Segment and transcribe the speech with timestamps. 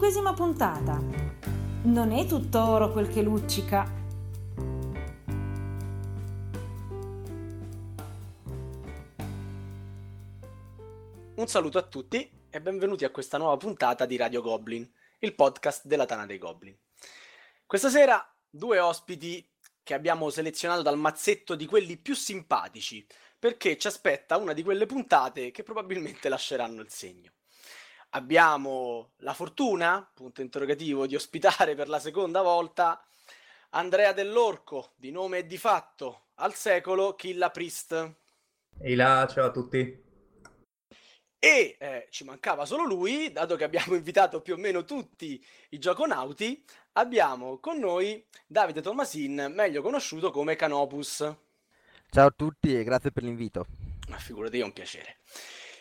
[0.00, 0.98] 25 puntata.
[1.82, 3.84] Non è tutto oro quel che luccica.
[11.34, 15.84] Un saluto a tutti e benvenuti a questa nuova puntata di Radio Goblin, il podcast
[15.84, 16.74] della Tana dei Goblin.
[17.66, 19.46] Questa sera due ospiti
[19.82, 23.06] che abbiamo selezionato dal mazzetto di quelli più simpatici,
[23.38, 27.32] perché ci aspetta una di quelle puntate che probabilmente lasceranno il segno.
[28.10, 33.00] Abbiamo la fortuna, punto interrogativo, di ospitare per la seconda volta
[33.70, 38.14] Andrea Dell'Orco, di nome e di fatto, al secolo Killa Priest.
[38.80, 39.78] Ehi là, ciao a tutti.
[41.38, 45.78] E eh, ci mancava solo lui, dato che abbiamo invitato più o meno tutti i
[45.78, 46.64] gioconauti,
[46.94, 51.32] abbiamo con noi Davide Tomasin, meglio conosciuto come Canopus.
[52.10, 53.66] Ciao a tutti e grazie per l'invito.
[54.08, 55.18] Ma figurati, è un piacere.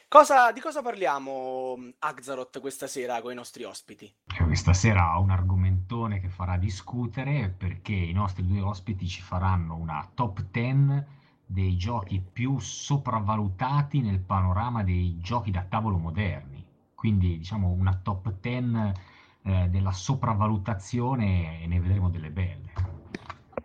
[0.09, 4.11] Cosa, di cosa parliamo, Axaroth, questa sera con i nostri ospiti?
[4.43, 9.75] Questa sera ho un argomentone che farà discutere perché i nostri due ospiti ci faranno
[9.75, 11.03] una top 10
[11.45, 16.65] dei giochi più sopravvalutati nel panorama dei giochi da tavolo moderni.
[16.95, 18.91] Quindi diciamo una top 10
[19.43, 22.73] eh, della sopravvalutazione e ne vedremo delle belle.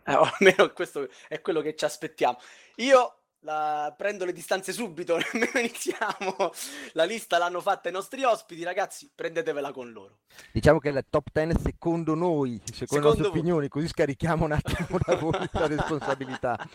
[0.05, 2.37] Eh, almeno questo è quello che ci aspettiamo.
[2.77, 3.95] Io la...
[3.97, 6.53] prendo le distanze subito, nemmeno iniziamo.
[6.93, 10.19] La lista l'hanno fatta i nostri ospiti, ragazzi, prendetevela con loro.
[10.53, 13.39] Diciamo che è la top 10 secondo noi, secondo, secondo le nostre voi.
[13.39, 14.99] opinioni, così scarichiamo un attimo
[15.53, 16.69] la responsabilità.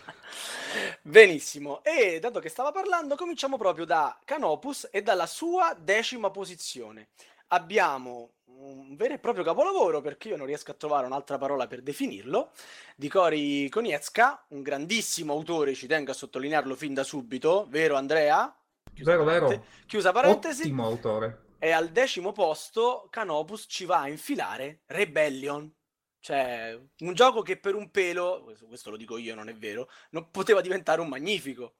[1.01, 7.09] Benissimo, e dato che stava parlando, cominciamo proprio da Canopus e dalla sua decima posizione.
[7.51, 11.81] Abbiamo un vero e proprio capolavoro, perché io non riesco a trovare un'altra parola per
[11.81, 12.51] definirlo,
[12.95, 18.53] di Cori Konietzka, un grandissimo autore, ci tengo a sottolinearlo fin da subito, vero Andrea?
[18.93, 19.65] Chiusa vero, parente- vero.
[19.87, 20.61] Chiusa parentesi.
[20.63, 21.45] Ottimo autore.
[21.57, 25.73] E al decimo posto Canopus ci va a infilare Rebellion.
[26.21, 30.29] Cioè, un gioco che per un pelo, questo, lo dico io, non è vero, non
[30.31, 31.75] poteva diventare un magnifico.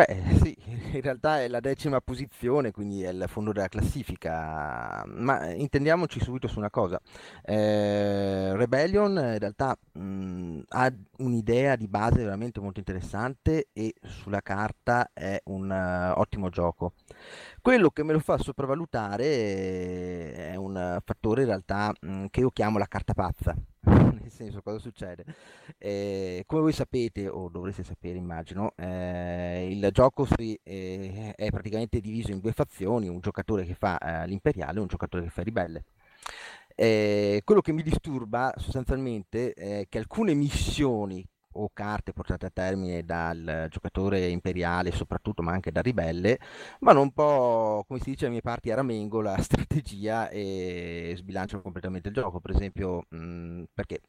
[0.00, 0.06] Beh,
[0.42, 0.56] sì,
[0.94, 6.48] in realtà è la decima posizione, quindi è il fondo della classifica, ma intendiamoci subito
[6.48, 6.98] su una cosa.
[7.42, 15.10] Eh, Rebellion in realtà mh, ha un'idea di base veramente molto interessante e sulla carta
[15.12, 16.94] è un uh, ottimo gioco.
[17.60, 22.78] Quello che me lo fa sopravvalutare è un fattore in realtà mh, che io chiamo
[22.78, 23.54] la carta pazza.
[24.20, 25.24] Nel senso, cosa succede?
[25.78, 32.00] Eh, come voi sapete, o dovreste sapere, immagino, eh, il gioco si, eh, è praticamente
[32.00, 35.40] diviso in due fazioni, un giocatore che fa eh, l'imperiale e un giocatore che fa
[35.40, 35.84] il ribelle.
[36.74, 43.04] Eh, quello che mi disturba sostanzialmente è che alcune missioni o carte portate a termine
[43.04, 46.38] dal giocatore imperiale soprattutto ma anche da ribelle
[46.80, 51.62] vanno un po' come si dice alle mie parti a ramengo la strategia e sbilanciano
[51.62, 52.40] completamente il gioco.
[52.40, 54.00] Per esempio mh, perché?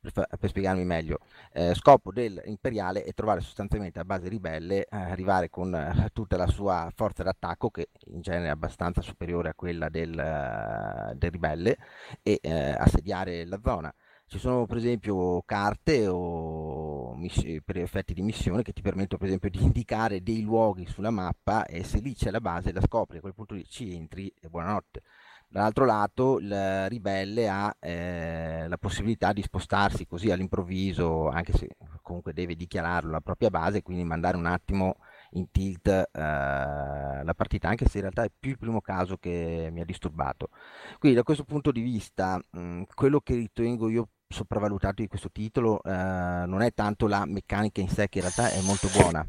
[0.00, 1.18] Per, per, spiegarmi meglio
[1.52, 6.46] eh, scopo dell'imperiale è trovare sostanzialmente a base ribelle eh, arrivare con eh, tutta la
[6.46, 11.76] sua forza d'attacco che in genere è abbastanza superiore a quella del, del ribelle
[12.22, 13.92] e eh, assediare la zona
[14.28, 19.26] ci sono per esempio carte o miss- per effetti di missione che ti permettono per
[19.28, 23.18] esempio di indicare dei luoghi sulla mappa e se lì c'è la base la scopri,
[23.18, 25.02] a quel punto lì ci entri e buonanotte.
[25.50, 31.68] Dall'altro lato il ribelle ha eh, la possibilità di spostarsi così all'improvviso, anche se
[32.02, 34.96] comunque deve dichiararlo la propria base, quindi mandare un attimo
[35.32, 39.68] in tilt eh, la partita, anche se in realtà è più il primo caso che
[39.72, 40.50] mi ha disturbato.
[40.98, 45.82] Quindi da questo punto di vista, mh, quello che ritengo io sopravvalutato di questo titolo
[45.82, 49.26] eh, non è tanto la meccanica in sé che in realtà è molto buona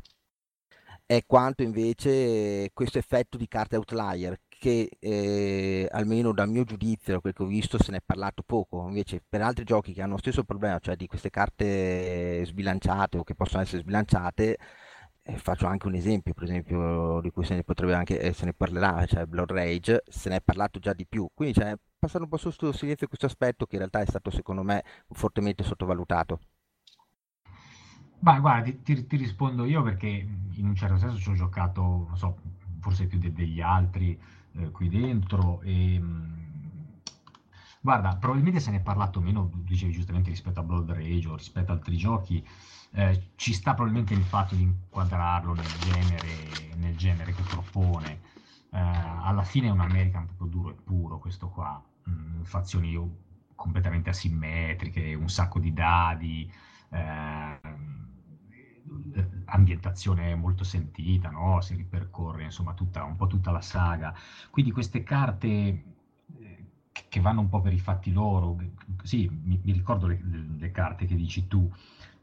[1.05, 7.19] è quanto invece questo effetto di carte outlier che eh, almeno dal mio giudizio, da
[7.19, 8.85] quel che ho visto, se ne è parlato poco.
[8.87, 13.23] Invece per altri giochi che hanno lo stesso problema, cioè di queste carte sbilanciate o
[13.23, 14.57] che possono essere sbilanciate,
[15.37, 18.53] faccio anche un esempio, per esempio, di cui se ne potrebbe anche, eh, se ne
[18.53, 21.27] parlerà, cioè Blood Rage, se ne è parlato già di più.
[21.33, 24.63] Quindi cioè, passando un po' sotto silenzio questo aspetto che in realtà è stato secondo
[24.63, 26.39] me fortemente sottovalutato.
[28.21, 32.17] Ma guarda, ti, ti, rispondo io perché in un certo senso ci ho giocato, non
[32.17, 32.37] so,
[32.79, 34.19] forse più de- degli altri
[34.53, 35.61] eh, qui dentro.
[35.61, 36.39] E, mh,
[37.79, 41.71] guarda, probabilmente se ne è parlato meno, dicevi giustamente, rispetto a Blood Rage o rispetto
[41.71, 42.45] ad altri giochi.
[42.91, 48.21] Eh, ci sta probabilmente il fatto di inquadrarlo nel genere, nel genere che propone.
[48.71, 52.97] Eh, alla fine è un American proprio duro e puro questo qua, mh, fazioni
[53.55, 56.51] completamente asimmetriche, un sacco di dadi,
[56.91, 57.59] eh,
[59.45, 61.61] ambientazione molto sentita, no?
[61.61, 64.13] si ripercorre insomma tutta, un po' tutta la saga.
[64.49, 65.88] Quindi queste carte
[67.07, 68.57] che vanno un po' per i fatti loro,
[69.03, 70.19] sì, mi, mi ricordo le,
[70.57, 71.71] le, carte che dici tu,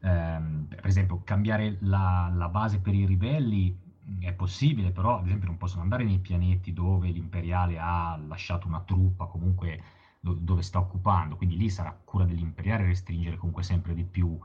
[0.01, 3.85] ehm, per esempio cambiare la, la base per i ribelli
[4.19, 8.81] è possibile, però ad esempio non possono andare nei pianeti dove l'imperiale ha lasciato una
[8.81, 9.81] truppa, comunque
[10.19, 14.37] dove sta occupando, quindi lì sarà cura dell'imperiale restringere comunque sempre di più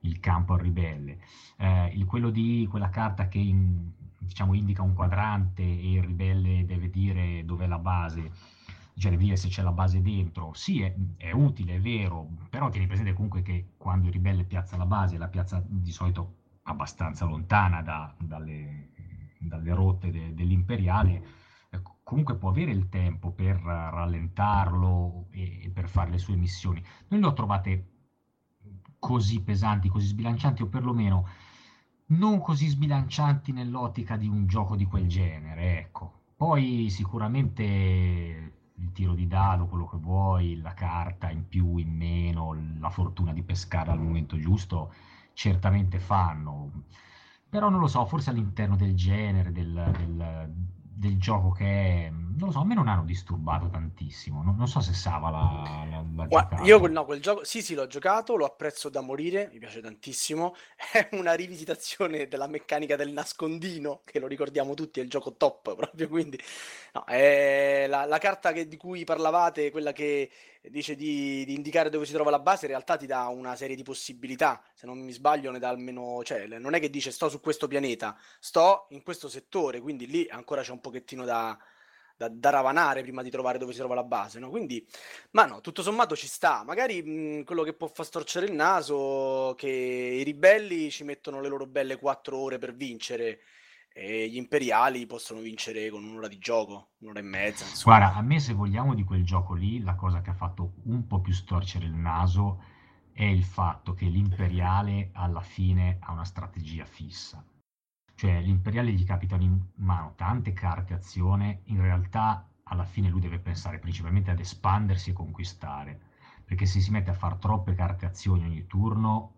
[0.00, 1.18] il campo al ribelle.
[1.56, 6.64] Eh, il, quello di quella carta che in, diciamo, indica un quadrante e il ribelle
[6.64, 8.30] deve dire dov'è la base,
[9.00, 13.14] cioè se c'è la base dentro, sì, è, è, utile, è vero, però tieni presente
[13.14, 18.14] comunque che quando il ribelle piazza la base, la piazza di solito abbastanza lontana da,
[18.18, 18.90] dalle,
[19.38, 21.24] dalle, rotte de, dell'imperiale,
[21.70, 26.84] eh, comunque può avere il tempo per rallentarlo e, e per fare le sue missioni.
[27.08, 27.88] Noi le ho trovate
[28.98, 31.26] così pesanti, così sbilancianti, o perlomeno
[32.08, 36.18] non così sbilancianti nell'ottica di un gioco di quel genere, ecco.
[36.36, 42.56] Poi sicuramente il tiro di dado, quello che vuoi, la carta in più, in meno,
[42.78, 44.92] la fortuna di pescare al momento giusto,
[45.32, 46.84] certamente fanno.
[47.48, 50.52] Però non lo so, forse all'interno del genere, del, del,
[51.00, 54.42] del gioco che non lo so, a me non hanno disturbato tantissimo.
[54.42, 56.62] Non, non so se Sava l'ha, l'ha, l'ha giocato.
[56.64, 60.54] Io no, quel gioco, sì, sì, l'ho giocato, lo apprezzo da morire, mi piace tantissimo.
[60.92, 65.74] È una rivisitazione della meccanica del nascondino, che lo ricordiamo tutti, è il gioco top
[65.74, 66.06] proprio.
[66.08, 66.38] Quindi,
[66.92, 70.30] no, la, la carta che, di cui parlavate, quella che
[70.68, 73.76] dice di, di, indicare dove si trova la base, in realtà ti dà una serie
[73.76, 74.62] di possibilità.
[74.74, 77.66] Se non mi sbaglio, ne dà almeno, cioè, non è che dice sto su questo
[77.66, 81.56] pianeta, sto in questo settore, quindi lì ancora c'è un pochettino da,
[82.16, 84.38] da, da ravanare prima di trovare dove si trova la base.
[84.38, 84.50] No?
[84.50, 84.86] Quindi,
[85.30, 86.62] ma no, tutto sommato ci sta.
[86.64, 91.48] Magari mh, quello che può far storcere il naso, che i ribelli ci mettono le
[91.48, 93.40] loro belle quattro ore per vincere
[93.92, 97.64] e gli imperiali possono vincere con un'ora di gioco, un'ora e mezza.
[97.64, 97.98] Insomma.
[97.98, 101.06] Guarda, a me se vogliamo di quel gioco lì, la cosa che ha fatto un
[101.06, 102.62] po' più storcere il naso
[103.12, 107.44] è il fatto che l'imperiale alla fine ha una strategia fissa.
[108.14, 113.38] Cioè l'imperiale gli capitano in mano tante carte azione, in realtà alla fine lui deve
[113.38, 116.00] pensare principalmente ad espandersi e conquistare,
[116.44, 119.34] perché se si mette a fare troppe carte azioni ogni turno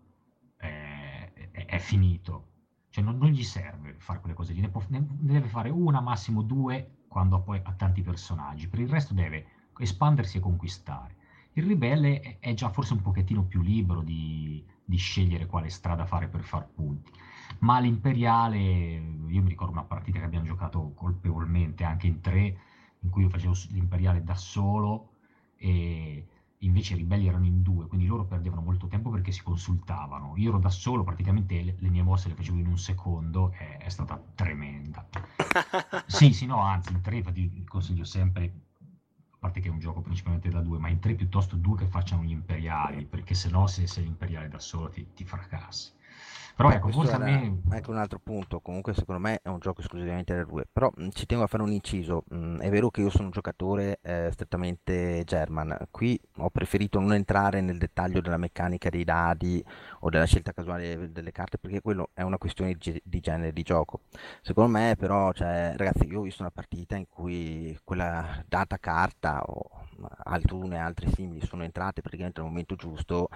[0.57, 2.51] eh, è, è finito
[2.93, 5.99] cioè non, non, gli serve fare quelle cose lì, ne, può, ne, deve fare una,
[5.99, 8.67] massimo due, quando poi ha tanti personaggi.
[8.67, 9.47] Per il resto deve
[9.79, 11.15] espandersi e conquistare.
[11.53, 16.27] Il ribelle è, già forse un pochettino più libero di, di, scegliere quale strada fare
[16.27, 17.11] per far punti.
[17.61, 22.57] Ma l'imperiale, io mi ricordo una partita che abbiamo giocato colpevolmente anche in tre,
[22.99, 25.13] in cui io facevo l'imperiale da solo
[25.55, 26.27] e
[26.65, 30.33] invece i ribelli erano in due, quindi loro perdevano molto tempo perché si consultavano.
[30.37, 33.77] Io ero da solo, praticamente le, le mie mosse le facevo in un secondo, è,
[33.77, 35.07] è stata tremenda.
[36.07, 38.53] sì, sì, no, anzi, in tre infatti consiglio sempre,
[39.31, 41.87] a parte che è un gioco principalmente da due, ma in tre piuttosto due che
[41.87, 45.91] facciano gli imperiali, perché se no se sei imperiale da solo ti, ti fracassi.
[46.55, 47.61] Però ecco, forse a me...
[47.71, 51.09] Ecco un altro punto, comunque secondo me è un gioco esclusivamente da due, però mh,
[51.09, 54.29] ci tengo a fare un inciso, mh, è vero che io sono un giocatore eh,
[54.31, 59.63] strettamente German, qui ho preferito non entrare nel dettaglio della meccanica dei dadi
[60.01, 63.63] o della scelta casuale delle carte perché quello è una questione di, di genere di
[63.63, 64.01] gioco.
[64.41, 69.41] Secondo me però, cioè, ragazzi, io ho visto una partita in cui quella data carta
[69.43, 69.81] o
[70.25, 73.29] altrune altre simili sono entrate praticamente al momento giusto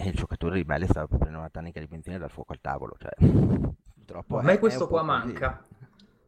[0.00, 2.94] e il giocatore ribelle stava per prendere una tannica di benzina dal fuoco al tavolo.
[2.96, 5.60] Cioè, a me è, questo è qua manca.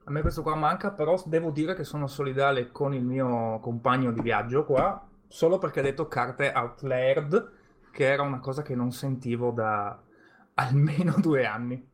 [0.05, 4.11] A me questo qua manca, però devo dire che sono solidale con il mio compagno
[4.11, 7.53] di viaggio qua, solo perché ha detto carte Outlared,
[7.93, 9.97] che era una cosa che non sentivo da
[10.55, 11.90] almeno due anni.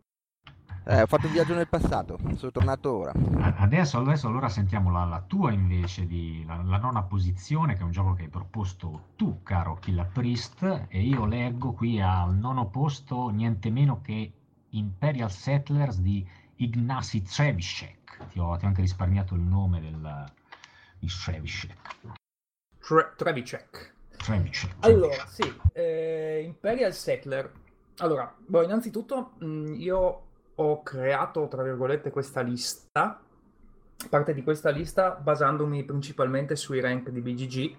[0.89, 3.13] Eh, ho fatto un viaggio nel passato, sono tornato ora.
[3.57, 7.83] Adesso, adesso allora sentiamo la, la tua invece, di, la, la, nona posizione, che è
[7.83, 12.69] un gioco che hai proposto tu, caro Killer Priest, e io leggo qui al nono
[12.69, 14.33] posto niente meno che
[14.71, 16.25] Imperial Settlers di
[16.55, 18.29] Ignacy Trevishek.
[18.31, 20.33] Ti ho, ti ho anche risparmiato il nome del,
[21.01, 21.97] di Trevishek.
[22.79, 23.95] Tre, Trevishek.
[24.19, 24.77] Trevishek.
[24.79, 27.51] Allora, sì, eh, Imperial Settler.
[27.97, 30.26] Allora, boh, innanzitutto mh, mm, io
[30.57, 33.21] ho creato, tra virgolette, questa lista,
[34.09, 37.77] parte di questa lista basandomi principalmente sui rank di BGG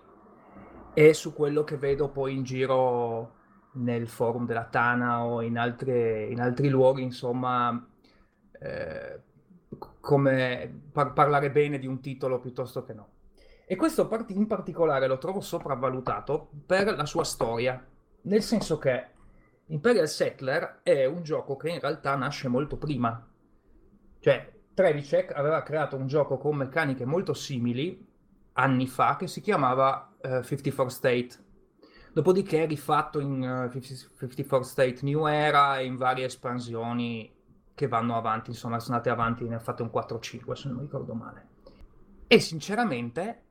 [0.94, 3.36] e su quello che vedo poi in giro
[3.74, 7.88] nel forum della Tana o in, altre, in altri luoghi, insomma,
[8.60, 9.22] eh,
[10.00, 13.10] come par- parlare bene di un titolo piuttosto che no.
[13.66, 17.84] E questo in particolare lo trovo sopravvalutato per la sua storia,
[18.22, 19.08] nel senso che
[19.68, 23.28] Imperial Settler è un gioco che in realtà nasce molto prima.
[24.20, 28.06] Cioè, Trevicek aveva creato un gioco con meccaniche molto simili
[28.54, 31.46] anni fa che si chiamava uh, eh, 54 State.
[32.14, 37.34] Dopodiché rifatto in uh, 54 State New Era e in varie espansioni
[37.74, 41.14] che vanno avanti, insomma, sono andate avanti, ne ha fatto un 4-5 se non ricordo
[41.14, 41.48] male.
[42.26, 43.44] E sinceramente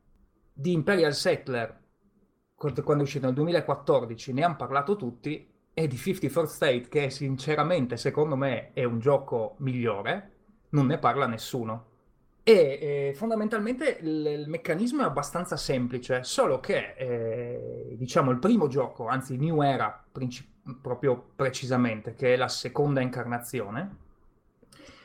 [0.53, 1.83] di Imperial Settler,
[2.57, 7.99] quando è uscito nel 2014, ne hanno parlato tutti, e di 54 State, che sinceramente
[7.99, 10.31] secondo me è un gioco migliore,
[10.71, 11.85] non ne parla nessuno.
[12.43, 18.69] E eh, fondamentalmente il, il, meccanismo è abbastanza semplice, solo che eh, diciamo il primo
[18.69, 23.97] gioco, anzi New Era princip- proprio precisamente, che è la seconda incarnazione,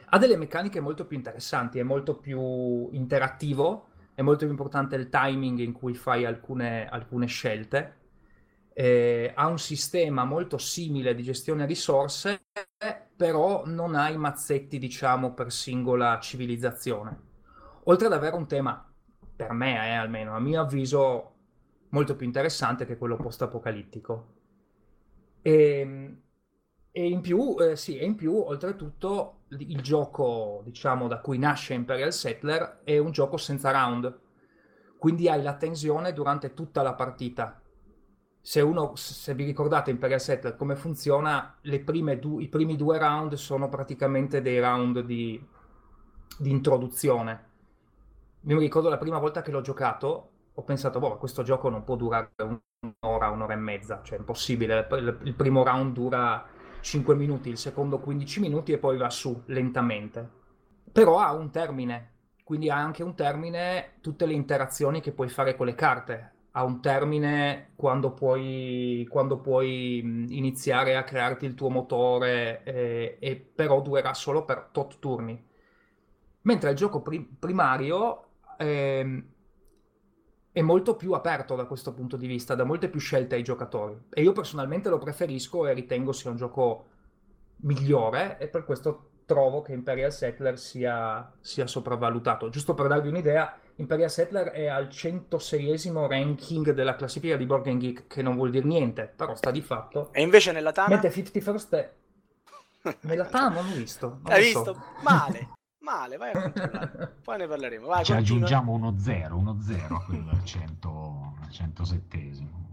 [0.05, 5.09] ha delle meccaniche molto più interessanti, è molto più interattivo, è molto più importante il
[5.09, 7.95] timing in cui fai alcune, alcune scelte,
[8.81, 12.45] eh, ha un sistema molto simile di gestione risorse,
[13.15, 17.29] però non ha i mazzetti, diciamo, per singola civilizzazione.
[17.83, 18.83] Oltre ad avere un tema,
[19.35, 21.33] per me eh, almeno, a mio avviso,
[21.89, 24.33] molto più interessante che quello post-apocalittico.
[25.43, 26.21] E, ehm,
[26.91, 31.75] e in più, eh, sì, e in più, oltretutto, il gioco, diciamo, da cui nasce
[31.75, 34.19] Imperial Settler è un gioco senza round.
[34.97, 37.60] Quindi hai la tensione durante tutta la partita.
[38.43, 41.55] Se, uno, se vi ricordate Imperial Settler come funziona,
[42.19, 45.43] du- i primi due round sono praticamente dei round di,
[46.39, 47.49] di introduzione.
[48.41, 51.95] Mi ricordo la prima volta che l'ho giocato, ho pensato, boh, questo gioco non può
[51.95, 54.87] durare un'ora, un'ora e mezza, cioè è impossibile.
[55.23, 56.43] Il primo round dura
[56.81, 60.39] 5 minuti, il secondo 15 minuti e poi va su lentamente.
[60.91, 65.55] Però ha un termine, quindi ha anche un termine tutte le interazioni che puoi fare
[65.55, 66.31] con le carte.
[66.53, 73.35] Ha un termine quando puoi, quando puoi iniziare a crearti il tuo motore, eh, e
[73.37, 75.41] però durerà solo per tot turni.
[76.41, 78.25] Mentre il gioco pri- primario
[78.57, 79.23] eh,
[80.51, 83.97] è molto più aperto da questo punto di vista, dà molte più scelte ai giocatori.
[84.09, 86.87] E io personalmente lo preferisco e ritengo sia un gioco
[87.61, 92.49] migliore e per questo trovo che Imperial Settler sia, sia sopravvalutato.
[92.49, 97.79] Giusto per darvi un'idea, Imperial Settler è al 106esimo ranking della classifica di Board Game
[97.79, 100.11] Geek, che non vuol dire niente, però sta di fatto.
[100.13, 100.89] E invece nella Tana?
[100.89, 101.93] Mentre 51st è...
[103.01, 104.19] Nella Tana non l'ho visto.
[104.23, 104.63] Non Hai visto?
[104.63, 104.83] So.
[105.03, 105.49] Male.
[105.79, 107.15] Male, vai a controllare.
[107.23, 107.87] Poi ne parleremo.
[107.87, 108.45] Vai, Ci continua.
[108.45, 112.70] aggiungiamo uno 0, uno 0 a quello al 107 Uh,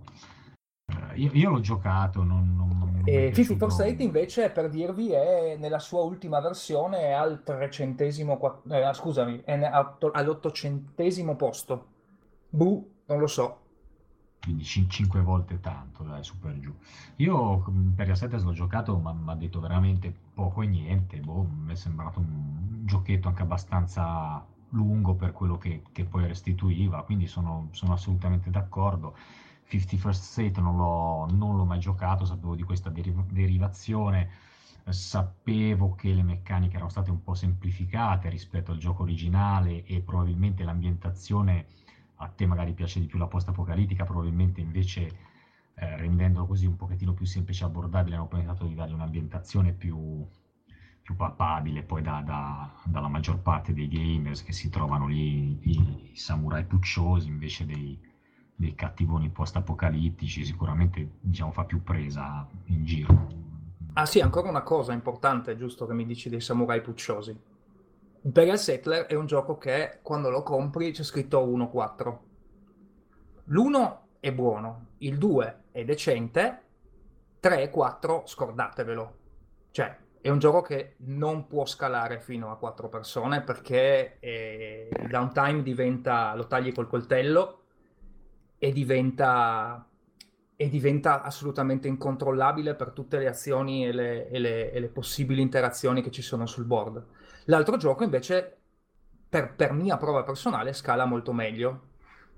[1.15, 5.79] io, io, l'ho giocato, non, non, non e Fifi Forstate invece, per dirvi, è nella
[5.79, 11.87] sua ultima versione al trecentesimo, eh, scusami, è all'ottocentesimo posto.
[12.51, 13.67] Buh, non lo so
[14.41, 16.75] quindi 5 volte tanto, dai, su per giù.
[17.17, 21.73] Io per Assetes l'ho giocato, ma mi ha detto veramente poco e niente, boh, mi
[21.73, 27.69] è sembrato un giochetto anche abbastanza lungo per quello che, che poi restituiva, quindi sono,
[27.73, 29.17] sono assolutamente d'accordo.
[29.69, 34.29] 51st State non l'ho, non l'ho mai giocato, sapevo di questa deriv- derivazione,
[34.89, 40.65] sapevo che le meccaniche erano state un po' semplificate rispetto al gioco originale e probabilmente
[40.65, 41.67] l'ambientazione
[42.17, 45.07] a te magari piace di più la post-apocalittica, probabilmente invece
[45.75, 50.27] eh, rendendolo così un pochettino più semplice e abbordabile hanno pensato di dargli un'ambientazione più,
[51.03, 56.11] più palpabile poi da, da, dalla maggior parte dei gamers che si trovano lì i,
[56.13, 57.99] i samurai pucciosi invece dei,
[58.59, 63.27] dei cattivoni post-apocalittici, sicuramente diciamo, fa più presa in giro.
[63.93, 67.37] Ah sì, ancora una cosa importante, giusto che mi dici dei samurai pucciosi
[68.23, 72.19] Imperial Settler è un gioco che quando lo compri c'è scritto 1-4.
[73.45, 76.63] L'1 è buono, il 2 è decente,
[77.41, 79.17] 3 e 4 scordatevelo.
[79.71, 85.09] Cioè, è un gioco che non può scalare fino a 4 persone perché eh, il
[85.09, 87.63] downtime diventa, lo tagli col coltello
[88.59, 89.87] e diventa,
[90.57, 95.41] e diventa assolutamente incontrollabile per tutte le azioni e le, e le, e le possibili
[95.41, 97.05] interazioni che ci sono sul board.
[97.45, 98.57] L'altro gioco invece,
[99.29, 101.87] per, per mia prova personale, scala molto meglio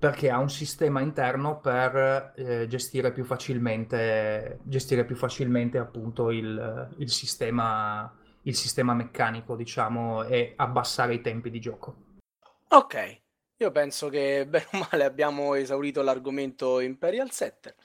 [0.01, 6.95] perché ha un sistema interno per eh, gestire più facilmente, gestire più facilmente appunto il,
[6.97, 8.11] il, sistema,
[8.41, 11.95] il sistema meccanico, diciamo, e abbassare i tempi di gioco.
[12.69, 13.20] Ok,
[13.63, 17.75] io penso che bene o male abbiamo esaurito l'argomento Imperial Setter.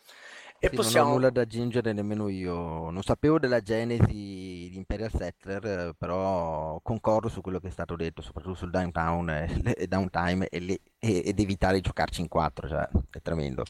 [0.58, 1.04] E sì, possiamo...
[1.04, 2.90] Non ho nulla da aggiungere nemmeno io.
[2.90, 8.22] Non sapevo della genesi di Imperial Settler, però concordo su quello che è stato detto,
[8.22, 12.88] soprattutto sul downtown e, downtime e le, e, ed evitare di giocarci in quattro, cioè
[13.10, 13.64] è tremendo.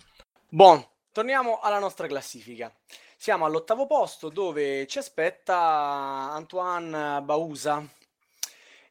[0.48, 2.72] Buon, torniamo alla nostra classifica.
[3.16, 7.84] Siamo all'ottavo posto dove ci aspetta Antoine Bausa.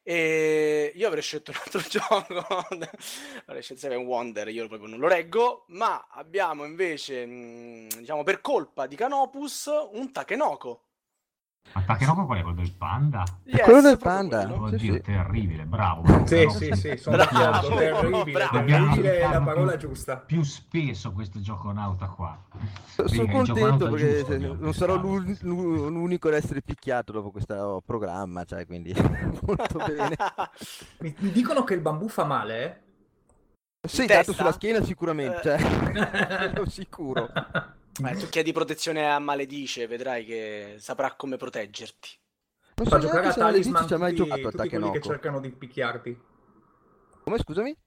[0.07, 2.45] E io avrei scelto un altro gioco,
[3.47, 8.39] avrei scelto Seven Wonder, io proprio non lo reggo, ma abbiamo invece, mm, diciamo per
[8.39, 10.84] colpa di Canopus, un Takenoko.
[11.73, 13.23] Ma Takenoko qual è quello del panda?
[13.43, 14.45] Yes, quello del panda.
[14.47, 14.63] quello.
[14.63, 15.01] Oddio, sì, sì.
[15.01, 16.05] terribile, bravo.
[16.25, 18.65] Sì, Però sì, sì, sono Bravo, d'accordo, terribile, bravo.
[18.65, 20.17] terribile è la parola più- giusta.
[20.17, 22.37] Più spesso questo gioconauta qua.
[23.05, 28.45] Sono contento perché giusto non sarò l'un- l'u- l'unico ad essere picchiato dopo questo programma,
[28.45, 28.93] cioè, quindi
[29.45, 30.15] molto bene.
[30.99, 32.83] Mi, mi dicono che il bambù fa male, eh?
[33.85, 35.59] Sì, tanto sulla schiena sicuramente, Eh.
[35.59, 37.29] cioè, quello sicuro.
[38.03, 42.09] Eh, tu chiedi protezione a Maledice, vedrai che saprà come proteggerti.
[42.75, 45.01] Non Fa so giocare a talisman ci ha mai tutti, giocato a tutti quelli che
[45.01, 46.21] cercano di picchiarti.
[47.23, 47.77] Come, scusami?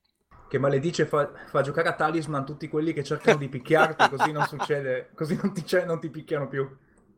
[0.49, 4.47] Che maledice fa, fa giocare a talisman tutti quelli che cercano di picchiarti, così non
[4.47, 6.67] succede, così non ti, non ti picchiano più.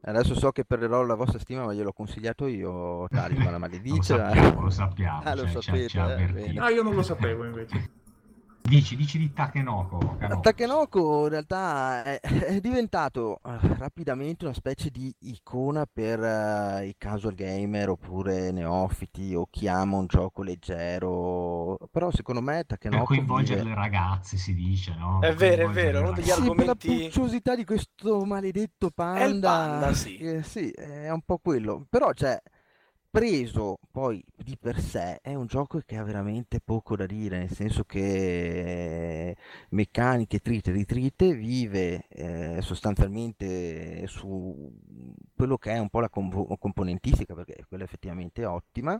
[0.02, 4.16] Adesso so che perderò la vostra stima, ma gliel'ho consigliato io, Talisman, la Lo maledice.
[4.16, 5.22] sappiamo, lo sappiamo.
[5.22, 6.58] Ah, lo cioè, ci sapete, ci ha eh, bene.
[6.58, 7.90] Ah, io non lo sapevo invece.
[8.62, 10.16] Dici, dici di Takenoko.
[10.18, 10.42] Canopus.
[10.42, 16.94] Takenoko in realtà è, è diventato eh, rapidamente una specie di icona per eh, i
[16.96, 21.78] casual gamer oppure neofiti o chi ama un gioco leggero.
[21.90, 23.70] Però secondo me Per Takenoko coinvolgere vive...
[23.70, 25.18] le ragazze si dice, no?
[25.20, 26.42] È Per vero, è vero, uno degli ragazze.
[26.42, 30.16] Sì, per la argomenti- pucciosità di questo maledetto È il panda, sì.
[30.18, 31.86] eh, sì, è un po' quello.
[31.88, 32.40] Però, cioè,
[33.10, 37.50] preso poi di per sé, è un gioco che ha veramente poco da dire, nel
[37.50, 39.36] senso che
[39.70, 44.72] meccaniche trite e ritrite, vive eh, sostanzialmente su
[45.34, 48.98] quello che è un po' la compo- componentistica, perché quella è effettivamente ottima.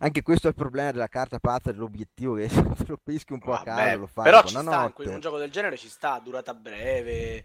[0.00, 3.52] Anche questo è il problema della carta pazza dell'obiettivo, che se lo peschi un po'
[3.52, 6.54] a Vabbè, caso lo fai però ci sta, un gioco del genere ci sta, durata
[6.54, 7.44] breve, eh,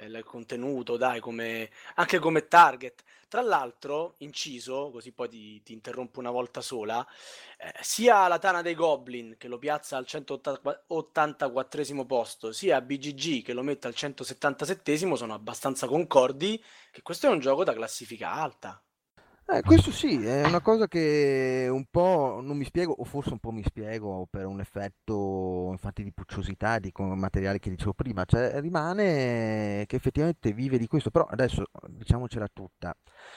[0.00, 3.02] il contenuto, dai, come, anche come target.
[3.28, 7.04] Tra l'altro, inciso, così poi ti, ti interrompo una volta sola,
[7.58, 13.52] eh, sia la Tana dei Goblin che lo piazza al 184 posto, sia BGG che
[13.52, 18.80] lo mette al 177 sono abbastanza concordi che questo è un gioco da classifica alta.
[19.46, 23.38] Eh, questo sì, è una cosa che un po' non mi spiego, o forse un
[23.40, 28.24] po' mi spiego per un effetto infatti di pucciosità di come materiali che dicevo prima,
[28.24, 32.96] cioè rimane che effettivamente vive di questo, però adesso diciamocela tutta,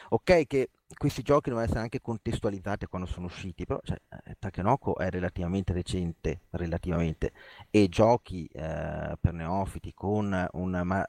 [0.09, 4.95] ok che questi giochi devono essere anche contestualizzati quando sono usciti, però cioè, eh, Takenoko
[4.97, 7.33] è relativamente recente, relativamente,
[7.69, 11.05] e giochi eh, per neofiti con un ma-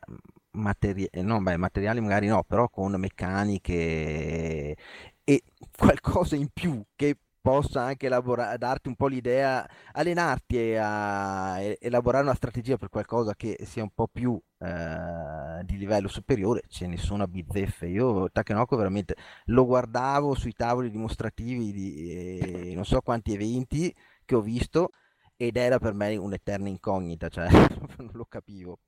[0.52, 4.76] materi- no, beh, materiali magari no, però con meccaniche
[5.24, 5.42] e
[5.76, 12.24] qualcosa in più che possa anche elabora- darti un po' l'idea, allenarti a e- elaborare
[12.24, 16.96] una strategia per qualcosa che sia un po' più eh, di livello superiore, ce ne
[16.98, 17.86] sono a bizzeffe.
[17.86, 19.14] Io Takenoko veramente
[19.46, 22.38] lo guardavo sui tavoli dimostrativi di
[22.70, 24.90] eh, non so quanti eventi che ho visto
[25.36, 27.48] ed era per me un'eterna incognita, cioè
[27.98, 28.78] non lo capivo.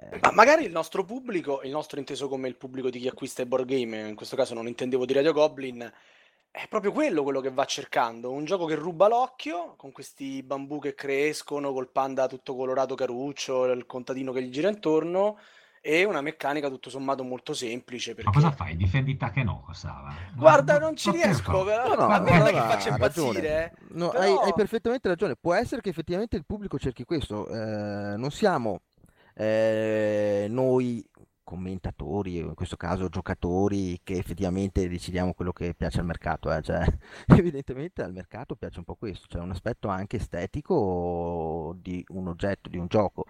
[0.00, 3.42] Eh, Ma magari il nostro pubblico, il nostro inteso come il pubblico di chi acquista
[3.42, 5.92] i board game, in questo caso non intendevo di Radio Goblin,
[6.50, 10.78] è proprio quello quello che va cercando, un gioco che ruba l'occhio, con questi bambù
[10.80, 15.38] che crescono, col panda tutto colorato caruccio, il contadino che gli gira intorno,
[15.80, 18.64] e una meccanica tutto sommato molto semplice, Ma cosa perché...
[18.64, 18.76] fai?
[18.76, 20.12] Difendi Takenoko, Sava?
[20.34, 23.72] Guarda, non ci riesco, però- No, no, a me non è che ha impazzire, eh.
[23.90, 25.36] No, Però- hai, hai perfettamente ragione.
[25.36, 27.48] Può essere che effettivamente il pubblico cerchi questo.
[27.48, 28.80] eh, non siamo
[29.38, 31.04] eh, noi
[31.44, 36.52] commentatori, in questo caso giocatori, che effettivamente decidiamo quello che piace al mercato.
[36.52, 36.84] eh, Cioè,
[37.28, 42.68] evidentemente al mercato piace un po' questo, cioè un aspetto anche estetico di un oggetto,
[42.68, 43.24] di un gioco.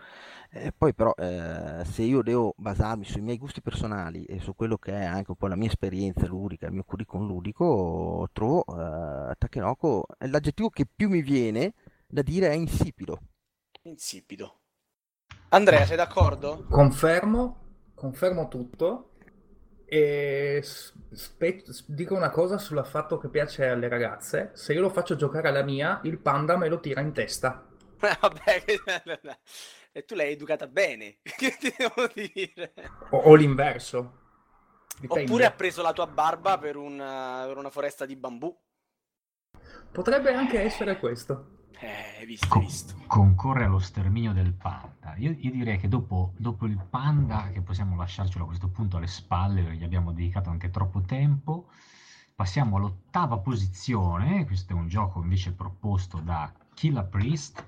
[0.50, 4.78] Eh, poi però eh, se io devo basarmi sui miei gusti personali e su quello
[4.78, 9.34] che è anche un po' la mia esperienza ludica, il mio curriculum ludico, trovo eh,
[9.38, 11.74] Takenoko, l'aggettivo che più mi viene
[12.06, 13.20] da dire è insipido.
[13.82, 14.60] Insipido.
[15.50, 16.66] Andrea, sei d'accordo?
[16.68, 17.56] Confermo,
[17.94, 19.12] confermo tutto
[19.86, 24.50] e spe- dico una cosa sul fatto che piace alle ragazze.
[24.52, 27.66] Se io lo faccio giocare alla mia, il panda me lo tira in testa.
[27.98, 28.64] Vabbè,
[29.92, 32.74] e tu l'hai educata bene, che ti devo dire?
[33.10, 34.16] O, o l'inverso.
[35.00, 35.30] Dipende.
[35.30, 38.54] Oppure ha preso la tua barba per, un, eh, per una foresta di bambù.
[39.90, 41.57] Potrebbe anche essere questo.
[41.80, 42.94] Eh, visto, hai Co- visto.
[43.06, 45.14] concorre allo sterminio del panda.
[45.16, 49.06] Io, io direi che dopo, dopo il panda, che possiamo lasciarcelo a questo punto alle
[49.06, 51.68] spalle, perché gli abbiamo dedicato anche troppo tempo,
[52.34, 54.44] passiamo all'ottava posizione.
[54.44, 57.64] Questo è un gioco invece proposto da Killer Priest.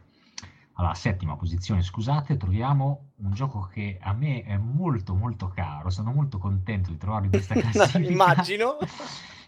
[0.74, 6.10] Alla settima posizione, scusate, troviamo un gioco che a me è molto molto caro, sono
[6.12, 8.10] molto contento di trovarlo in questa classifica.
[8.10, 8.76] Immagino.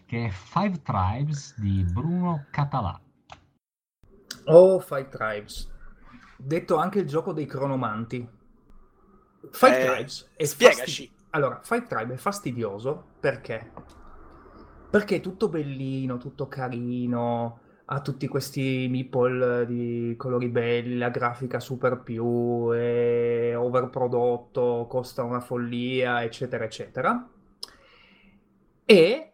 [0.05, 2.99] Che è Five Tribes di Bruno Català.
[4.45, 5.71] Oh, Five Tribes.
[6.37, 8.27] Detto anche il gioco dei cronomanti.
[9.51, 10.79] Five Eh, Tribes è spiegaci.
[11.07, 13.71] fasti- Allora, Five Tribes è fastidioso perché?
[14.89, 21.59] Perché è tutto bellino, tutto carino, ha tutti questi meeple di colori belli, la grafica
[21.59, 27.27] super più, è overprodotto, costa una follia, eccetera, eccetera.
[28.85, 29.33] E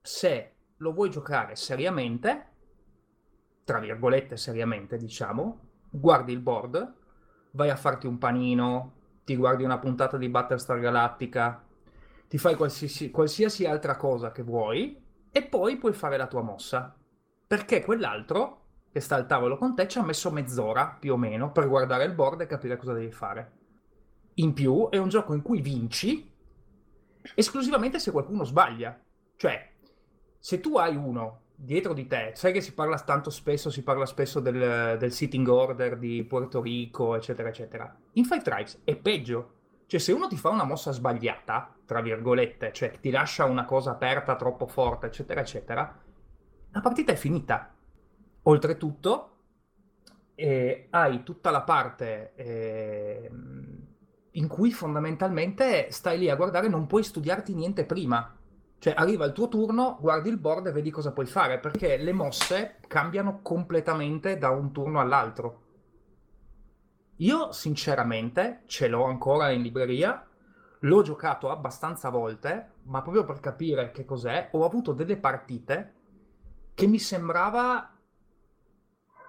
[0.00, 2.46] se lo vuoi giocare seriamente,
[3.64, 6.94] tra virgolette seriamente, diciamo, guardi il board,
[7.52, 8.92] vai a farti un panino,
[9.24, 11.64] ti guardi una puntata di Battlestar Galactica,
[12.28, 16.96] ti fai qualsiasi, qualsiasi altra cosa che vuoi e poi puoi fare la tua mossa.
[17.46, 21.52] Perché quell'altro che sta al tavolo con te ci ha messo mezz'ora più o meno
[21.52, 23.52] per guardare il board e capire cosa devi fare.
[24.34, 26.30] In più è un gioco in cui vinci
[27.34, 28.98] esclusivamente se qualcuno sbaglia.
[29.36, 29.72] Cioè,
[30.38, 34.04] se tu hai uno dietro di te, sai che si parla tanto spesso, si parla
[34.04, 37.96] spesso del, del sitting order di Puerto Rico, eccetera, eccetera.
[38.14, 39.60] In Five Tribes è peggio.
[39.86, 43.92] Cioè, se uno ti fa una mossa sbagliata, tra virgolette, cioè ti lascia una cosa
[43.92, 46.02] aperta troppo forte, eccetera, eccetera,
[46.70, 47.72] la partita è finita.
[48.44, 49.36] Oltretutto,
[50.34, 53.30] eh, hai tutta la parte eh,
[54.30, 58.36] in cui fondamentalmente stai lì a guardare, non puoi studiarti niente prima.
[58.82, 62.12] Cioè, arriva il tuo turno, guardi il board e vedi cosa puoi fare, perché le
[62.12, 65.60] mosse cambiano completamente da un turno all'altro.
[67.18, 70.26] Io, sinceramente, ce l'ho ancora in libreria,
[70.80, 75.92] l'ho giocato abbastanza volte, ma proprio per capire che cos'è, ho avuto delle partite
[76.74, 77.88] che mi sembrava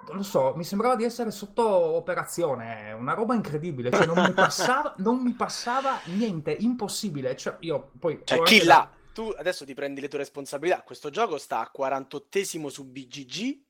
[0.08, 4.32] non lo so, mi sembrava di essere sotto operazione, una roba incredibile, cioè non mi
[4.34, 7.36] passava, non mi passava niente, impossibile.
[7.36, 10.82] Cioè, io poi Cioè, chi la- Tu adesso ti prendi le tue responsabilità.
[10.82, 13.62] Questo gioco sta a 48esimo su BGG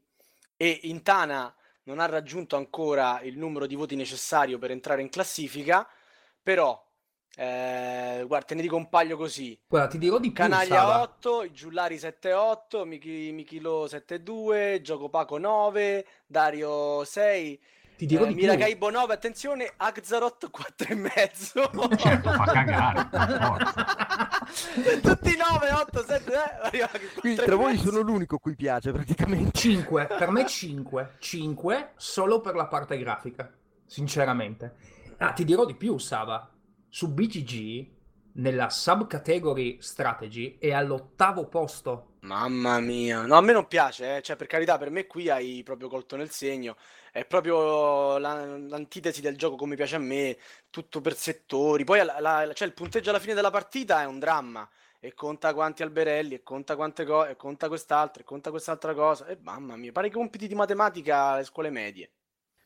[0.56, 1.53] e Intana
[1.84, 5.86] non ha raggiunto ancora il numero di voti necessario per entrare in classifica,
[6.41, 6.82] però,
[7.36, 9.60] eh, guarda, te ne dico un paio così.
[9.67, 11.01] Guarda, ti dirò di più, Canaglia Sava.
[11.01, 17.62] 8, i Giullari 7-8, Michi, Michilo 7-2, Gioco Paco 9, Dario 6,
[17.95, 18.43] Ti dirò eh, di più.
[18.43, 21.97] Miracaibo 9, attenzione, Axarot 4,5.
[21.97, 23.10] Certo, fa cagare.
[25.01, 26.34] Tutti 9, 8, 7,
[26.71, 27.45] eh, Quindi 4,5.
[27.45, 29.51] tra voi sono l'unico a cui piace praticamente.
[29.58, 33.51] 5, per me 5, 5 solo per la parte grafica,
[33.86, 34.75] sinceramente.
[35.17, 36.49] Ah, ti dirò di più, Sava.
[36.89, 37.88] Su BGG,
[38.34, 42.12] nella subcategory strategy, è all'ottavo posto.
[42.22, 44.22] Mamma mia, no, a me non piace, eh.
[44.22, 46.78] Cioè, per carità, per me qui hai proprio colto nel segno.
[47.12, 50.38] È proprio la- l'antitesi del gioco come piace a me,
[50.69, 51.84] tutto per settori.
[51.84, 54.67] Poi la- la- cioè, il punteggio alla fine della partita è un dramma.
[55.00, 59.26] E conta quanti alberelli, e conta quante cose, e conta quest'altro, e conta quest'altra cosa.
[59.28, 62.10] E mamma mia, pare i compiti di matematica alle scuole medie.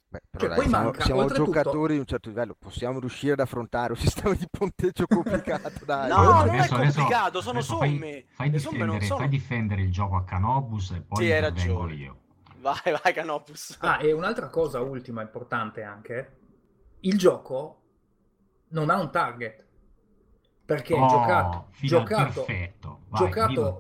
[0.10, 3.34] Beh, però Cioè, dai, poi siamo, manca, siamo giocatori di un certo livello, possiamo riuscire
[3.34, 3.98] ad affrontare un
[4.30, 6.08] sistema di punteggio complicato, dai.
[6.10, 8.26] No, non è adesso- adesso- complicato, sono adesso fai- somme.
[8.30, 11.94] Fai, non difendere, sono- fai difendere il gioco a Canobus e poi Sì, hai ragione.
[11.94, 12.20] io.
[12.60, 13.78] Vai, vai, Canopus.
[13.82, 16.38] Ah, e un'altra cosa ultima importante anche,
[17.02, 17.82] il gioco
[18.70, 19.66] non ha un target.
[20.66, 23.00] Perché Oh, giocato, giocato, perfetto.
[23.10, 23.80] Vai, giocato-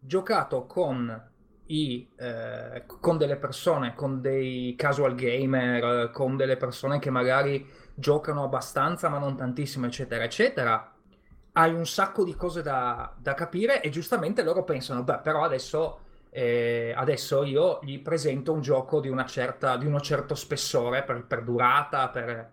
[0.00, 1.30] giocato con,
[1.66, 8.44] i, eh, con delle persone, con dei casual gamer, con delle persone che magari giocano
[8.44, 10.92] abbastanza ma non tantissimo, eccetera, eccetera,
[11.52, 16.00] hai un sacco di cose da, da capire e giustamente loro pensano, beh, però adesso,
[16.30, 21.24] eh, adesso io gli presento un gioco di, una certa, di uno certo spessore per,
[21.26, 22.50] per durata, per...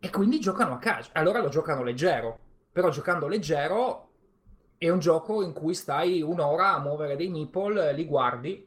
[0.00, 1.10] e quindi giocano a caso.
[1.14, 2.38] Allora lo giocano leggero,
[2.72, 4.07] però giocando leggero
[4.78, 8.66] è un gioco in cui stai un'ora a muovere dei meeple, li guardi,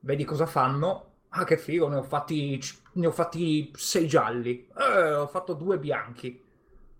[0.00, 1.12] vedi cosa fanno.
[1.36, 2.60] Ah, che figo, ne ho fatti,
[2.92, 6.40] ne ho fatti sei gialli, Eh, ho fatto due bianchi.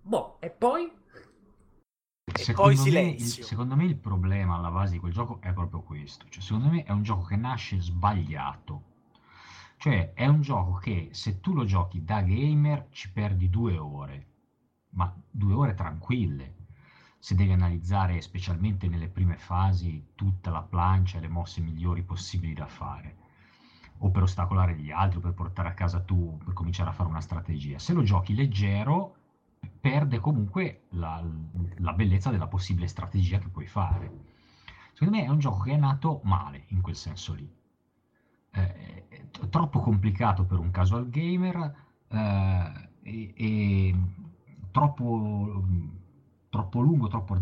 [0.02, 0.90] Boh, e poi?
[2.52, 3.42] poi Secondo me, il, silenzio.
[3.42, 6.26] secondo me il problema alla base di quel gioco è proprio questo.
[6.28, 8.82] Cioè, secondo me è un gioco che nasce sbagliato.
[9.76, 14.26] Cioè, è un gioco che se tu lo giochi da gamer ci perdi due ore,
[14.90, 16.53] ma due ore tranquille.
[17.24, 22.52] Se devi analizzare, specialmente nelle prime fasi, tutta la plancia e le mosse migliori possibili
[22.52, 23.16] da fare,
[24.00, 27.08] o per ostacolare gli altri, o per portare a casa tu, per cominciare a fare
[27.08, 27.78] una strategia.
[27.78, 29.16] Se lo giochi leggero,
[29.80, 31.24] perde comunque la,
[31.78, 34.12] la bellezza della possibile strategia che puoi fare.
[34.92, 37.50] Secondo me è un gioco che è nato male in quel senso lì.
[38.50, 41.74] Eh, troppo complicato per un casual gamer,
[42.06, 43.94] eh, e, e
[44.70, 45.64] troppo,
[46.54, 47.36] troppo, lungo, troppo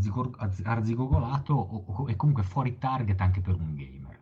[0.63, 4.19] arzigogolato o, o, e comunque fuori target anche per un gamer.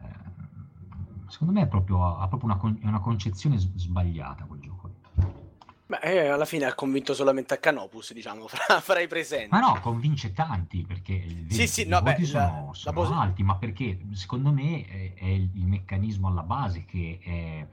[0.00, 4.90] Eh, secondo me è proprio, ha proprio una, una concezione sbagliata quel gioco.
[5.86, 9.48] Beh, eh, alla fine ha convinto solamente a Canopus, diciamo, fra, fra, i presenti.
[9.50, 13.56] Ma no, convince tanti perché sì, sì, no, beh, sono, la, sono la alti, ma
[13.56, 17.66] perché secondo me è, è, il meccanismo alla base che è,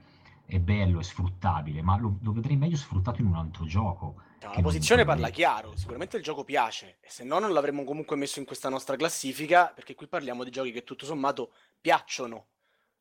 [0.46, 4.26] è bello e sfruttabile, ma lo, lo, vedrei meglio sfruttato in un altro gioco.
[4.48, 8.16] No, la posizione parla chiaro, sicuramente il gioco piace, e se no non l'avremmo comunque
[8.16, 12.48] messo in questa nostra classifica, perché qui parliamo di giochi che tutto sommato piacciono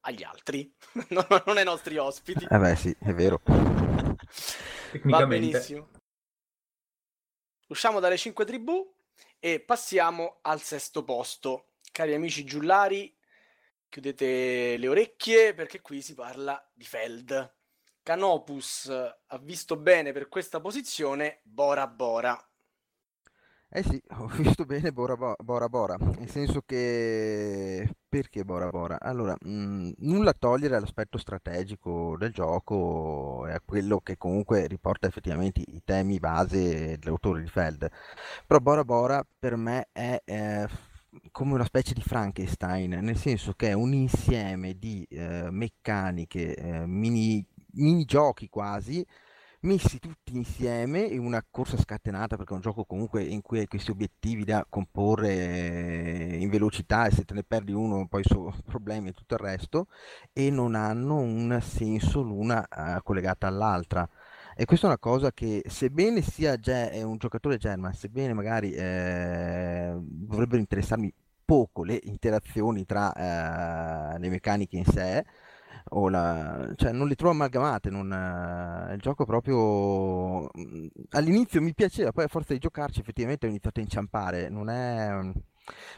[0.02, 0.70] agli altri,
[1.10, 2.46] non, non ai nostri ospiti.
[2.50, 3.42] Eh beh sì, è vero.
[5.04, 5.90] Va benissimo.
[7.68, 8.94] Usciamo dalle 5 tribù
[9.40, 11.76] e passiamo al sesto posto.
[11.94, 13.16] Cari amici giullari,
[13.88, 17.56] chiudete le orecchie perché qui si parla di Feld.
[18.08, 22.42] Canopus ha visto bene per questa posizione Bora Bora.
[23.70, 28.98] Eh sì, ho visto bene Bora Bora, Bora, nel senso che perché Bora Bora?
[29.02, 35.60] Allora, mh, nulla togliere all'aspetto strategico del gioco e a quello che comunque riporta effettivamente
[35.68, 37.90] i temi base dell'autore di Feld,
[38.46, 40.68] però Bora Bora per me è eh,
[41.32, 46.86] come una specie di Frankenstein, nel senso che è un insieme di eh, meccaniche, eh,
[46.86, 47.46] mini,
[47.78, 49.06] mini giochi quasi,
[49.62, 53.68] messi tutti insieme in una corsa scatenata, perché è un gioco comunque in cui hai
[53.68, 58.56] questi obiettivi da comporre eh, in velocità e se te ne perdi uno poi sono
[58.66, 59.88] problemi e tutto il resto,
[60.34, 64.08] e non hanno un senso l'una uh, collegata all'altra.
[64.56, 69.96] E questa è una cosa che, sebbene sia Ge- un giocatore German, sebbene magari eh,
[70.00, 71.14] dovrebbero interessarmi
[71.46, 73.14] poco le interazioni tra
[74.16, 75.24] eh, le meccaniche in sé,
[75.90, 81.74] o la, cioè non le trovo amalgamate, non, eh, il gioco proprio mm, all'inizio mi
[81.74, 85.32] piaceva, poi a forza di giocarci effettivamente ho iniziato a inciampare, non è...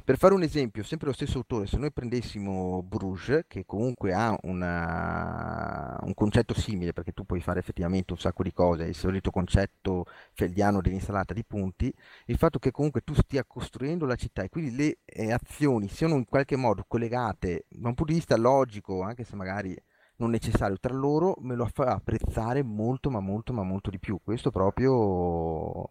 [0.03, 4.35] Per fare un esempio, sempre lo stesso autore, se noi prendessimo Bruges, che comunque ha
[4.43, 9.29] una, un concetto simile, perché tu puoi fare effettivamente un sacco di cose, il solito
[9.29, 11.93] concetto feldiano dell'insalata di punti,
[12.25, 16.15] il fatto che comunque tu stia costruendo la città e quindi le eh, azioni siano
[16.15, 19.75] in qualche modo collegate da un punto di vista logico, anche se magari
[20.17, 24.19] non necessario tra loro, me lo fa apprezzare molto, ma molto, ma molto di più.
[24.23, 25.89] Questo proprio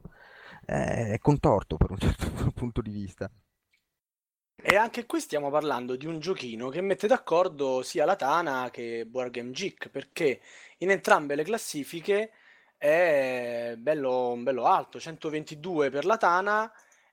[0.67, 3.31] eh, è contorto per un certo punto di vista.
[4.61, 9.07] E anche qui stiamo parlando di un giochino che mette d'accordo sia la Tana che
[9.07, 10.41] Board Game Geek, perché
[10.79, 12.33] in entrambe le classifiche
[12.77, 16.71] è bello, bello alto, 122 per la Tana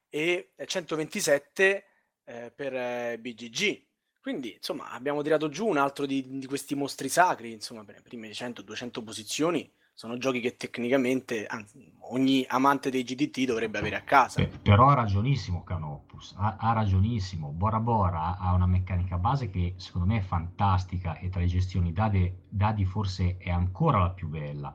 [0.10, 1.86] e 127
[2.24, 3.84] eh, per eh, BGG.
[4.22, 8.02] Quindi, insomma, abbiamo tirato giù un altro di, di questi mostri sacri, insomma, per le
[8.02, 14.02] prime 100-200 posizioni sono giochi che tecnicamente anzi, ogni amante dei GDT dovrebbe avere a
[14.02, 14.42] casa.
[14.42, 17.52] Eh, però ha ragionissimo Canopus, ha, ha, ragionissimo.
[17.52, 21.94] Bora Bora ha una meccanica base che secondo me è fantastica e tra le gestioni
[21.94, 24.74] dadi, dadi forse è ancora la più bella,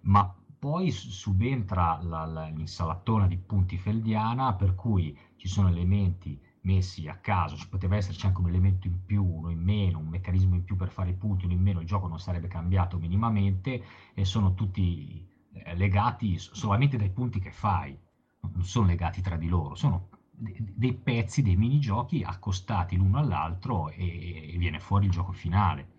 [0.00, 7.08] ma poi subentra la, la, l'insalatona di punti feldiana per cui ci sono elementi messi
[7.08, 10.54] a caso, ci poteva esserci anche un elemento in più, uno in meno, un meccanismo
[10.54, 13.82] in più per fare i punti, uno in meno, il gioco non sarebbe cambiato minimamente
[14.14, 17.96] e sono tutti eh, legati solamente dai punti che fai,
[18.40, 24.54] non sono legati tra di loro, sono dei pezzi, dei minigiochi accostati l'uno all'altro e,
[24.56, 25.92] viene fuori il gioco finale.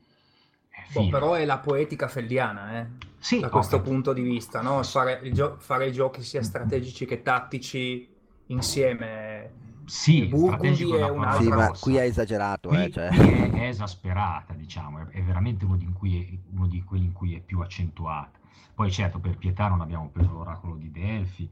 [0.91, 2.87] Boh, però è la poetica feldiana, eh?
[3.17, 3.89] sì, da questo okay.
[3.89, 4.83] punto di vista, no?
[4.83, 8.07] fare, gio- fare giochi sia strategici che tattici
[8.47, 12.69] insieme sì, Burgundy è un'altra sì, ma qui è esagerato.
[12.69, 13.07] Qui, eh, cioè.
[13.09, 17.13] qui è, è, esasperata, diciamo, è, è veramente uno di, è, uno di, quelli in
[17.13, 18.39] cui è più accentuata.
[18.73, 21.49] Poi certo, per pietà non abbiamo preso l'oracolo di Delfi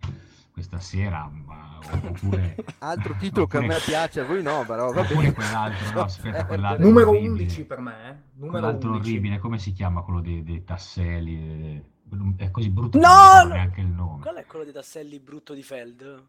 [0.54, 2.56] questa sera, ma, oppure...
[2.80, 4.90] Altro titolo oppure, che a me piace, a voi no, però...
[4.90, 7.32] Oppure quell'altro, no, aspetta, quell'altro Numero orribile.
[7.32, 8.16] 11 per me, eh?
[8.34, 9.10] Numero quell'altro 11.
[9.10, 11.84] orribile, come si chiama quello dei, dei tasselli?
[12.38, 13.08] È così brutto no!
[13.08, 14.22] che non neanche il nome.
[14.22, 16.28] Qual è quello dei tasselli brutto di Feld?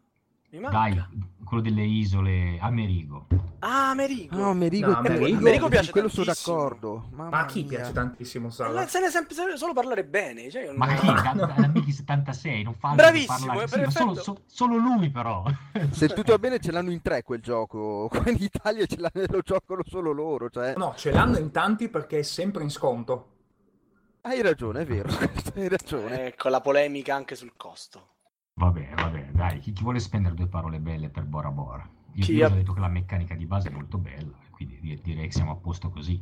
[0.59, 1.03] Dai,
[1.43, 3.27] quello delle isole, Amerigo.
[3.59, 4.35] Ah, Amerigo.
[4.35, 7.07] No, Amerigo, no, Amerigo, Amerigo piace quello sono d'accordo.
[7.11, 7.69] Mamma Ma a chi mia.
[7.69, 8.85] piace tantissimo Sala?
[8.87, 10.51] Se ne sempre solo parlare bene.
[10.51, 11.05] Cioè Ma chi?
[11.07, 13.67] Da, da, 76, non fa Bravissimo, parlare.
[13.67, 15.45] Sì, solo, so, solo, lui però.
[15.91, 18.07] Se tutto va bene ce l'hanno in tre quel gioco.
[18.11, 20.49] Qua in Italia ce lo giocano solo loro.
[20.49, 20.75] Cioè...
[20.77, 23.31] No, ce l'hanno in tanti perché è sempre in sconto.
[24.21, 25.09] Hai ragione, è vero.
[25.55, 26.27] Hai ragione.
[26.27, 28.13] Ecco la polemica anche sul costo.
[28.57, 31.85] Vabbè, vabbè, dai, chi, chi, vuole spendere due parole belle per Bora Bora?
[32.13, 35.33] Io, io ho detto che la meccanica di base è molto bella, quindi direi che
[35.33, 36.21] siamo a posto così.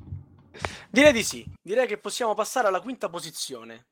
[0.90, 3.86] Direi di sì, direi che possiamo passare alla quinta posizione,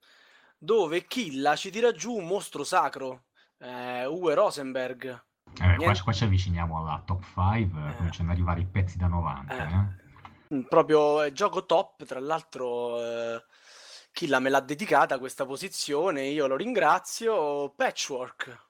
[0.58, 3.26] dove Killa ci tira giù un mostro sacro,
[3.60, 5.24] eh, Uwe Rosenberg.
[5.62, 7.96] Eh, qua, qua, ci avviciniamo alla top 5, Eh.
[7.96, 9.56] cominciano ad arrivare i pezzi da 90.
[9.56, 10.56] Eh.
[10.56, 10.56] eh.
[10.56, 13.44] Mm, Proprio eh, gioco top, tra l'altro eh,
[14.12, 17.74] Killa me l'ha dedicata questa posizione, io lo ringrazio.
[17.76, 18.70] Patchwork.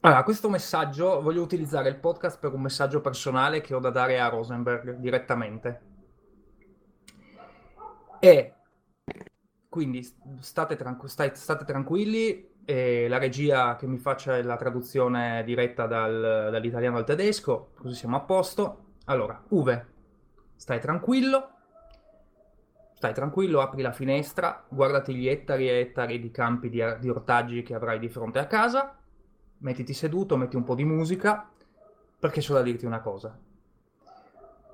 [0.00, 4.20] Allora, questo messaggio, voglio utilizzare il podcast per un messaggio personale che ho da dare
[4.20, 5.80] a Rosenberg direttamente.
[8.18, 8.54] E
[9.68, 10.02] quindi
[10.40, 16.98] state, tranqu- stai- state tranquilli, la regia che mi faccia la traduzione diretta dal- dall'italiano
[16.98, 18.96] al tedesco, così siamo a posto.
[19.06, 19.86] Allora, Uwe,
[20.56, 21.53] stai tranquillo,
[23.04, 27.62] stai tranquillo, apri la finestra, guardati gli ettari e ettari di campi di, di ortaggi
[27.62, 28.96] che avrai di fronte a casa
[29.58, 31.46] mettiti seduto, metti un po' di musica,
[32.18, 33.38] perché c'ho da dirti una cosa.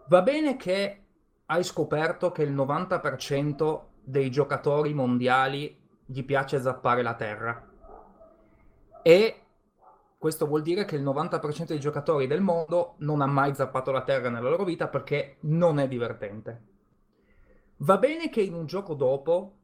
[0.07, 1.05] Va bene che
[1.47, 7.69] hai scoperto che il 90% dei giocatori mondiali gli piace zappare la terra.
[9.03, 9.41] E
[10.19, 14.03] questo vuol dire che il 90% dei giocatori del mondo non ha mai zappato la
[14.03, 16.70] terra nella loro vita perché non è divertente.
[17.83, 19.57] Va bene che in un gioco dopo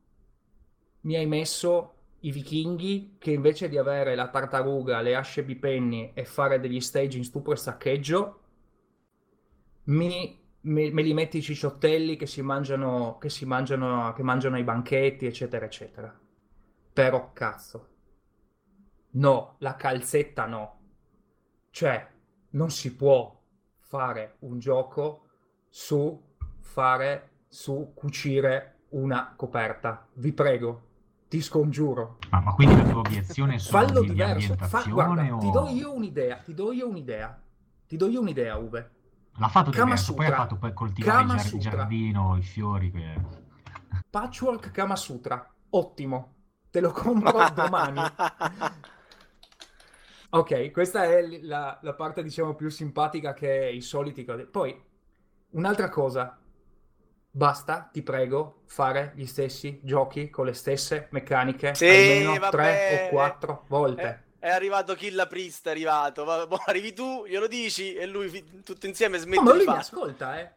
[1.02, 6.24] mi hai messo i vichinghi che invece di avere la tartaruga, le asce bipenni e
[6.24, 8.40] fare degli stage in stupro e saccheggio,
[9.84, 14.56] mi, me, me li metti i cicciottelli che si mangiano, che si mangiano, che mangiano
[14.56, 16.18] ai banchetti, eccetera, eccetera.
[16.92, 17.88] Però cazzo.
[19.10, 20.80] No, la calzetta no.
[21.70, 22.08] Cioè,
[22.50, 23.38] non si può
[23.78, 25.28] fare un gioco
[25.68, 26.18] su
[26.58, 30.06] fare, su cucire una coperta.
[30.12, 30.82] Vi prego,
[31.26, 32.18] ti scongiuro.
[32.28, 34.54] Ma, ma quindi la tua obiezione è solo Fallo di, di diverso.
[34.56, 35.38] Fa- guarda, o...
[35.38, 37.40] ti do io un'idea, ti do io un'idea.
[37.86, 38.90] Ti do io un'idea, Uwe.
[39.38, 41.70] L'ha fatto Kama diverso, poi ha fatto per coltivare il Kama il Sutra.
[41.70, 42.90] giardino, i fiori.
[42.90, 43.20] che-
[44.10, 45.50] Patchwork Kama Sutra.
[45.70, 46.34] Ottimo.
[46.70, 48.00] Te lo compro domani.
[50.28, 54.26] Ok, questa è la, la parte, diciamo, più simpatica che i soliti.
[54.26, 54.44] cose.
[54.44, 54.78] Poi,
[55.52, 56.38] un'altra cosa.
[57.36, 62.82] Basta, ti prego, fare gli stessi giochi con le stesse meccaniche Sì, almeno va tre
[62.86, 64.24] o quattro volte.
[64.38, 66.24] È arrivato Killa Priest, è arrivato.
[66.24, 69.68] Va- boh, arrivi tu, glielo dici e lui tutto insieme smette No, ma di lui
[69.68, 69.76] mi farlo.
[69.76, 70.54] ascolta, eh.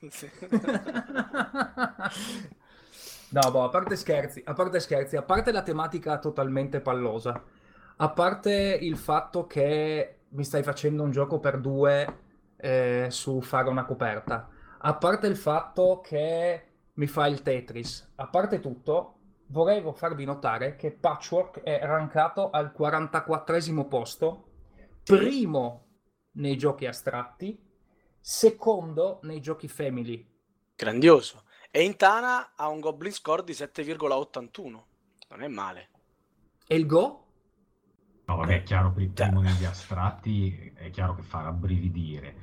[3.28, 7.42] No, boh, a parte scherzi, a parte scherzi, a parte la tematica totalmente pallosa,
[7.96, 12.18] a parte il fatto che mi stai facendo un gioco per due
[12.56, 14.48] eh, su fare una coperta,
[14.86, 19.18] a parte il fatto che mi fa il Tetris, a parte tutto,
[19.48, 24.44] vorrei farvi notare che Patchwork è rankato al 44esimo posto,
[25.02, 25.86] primo
[26.34, 27.60] nei giochi astratti,
[28.20, 30.24] secondo nei giochi family.
[30.76, 31.42] Grandioso.
[31.72, 34.82] E Intana ha un Goblin Score di 7,81.
[35.30, 35.90] Non è male.
[36.64, 37.24] E il Go?
[38.26, 42.34] No, vabbè, è chiaro, per il primo negli astratti è chiaro che fa rabbrividire.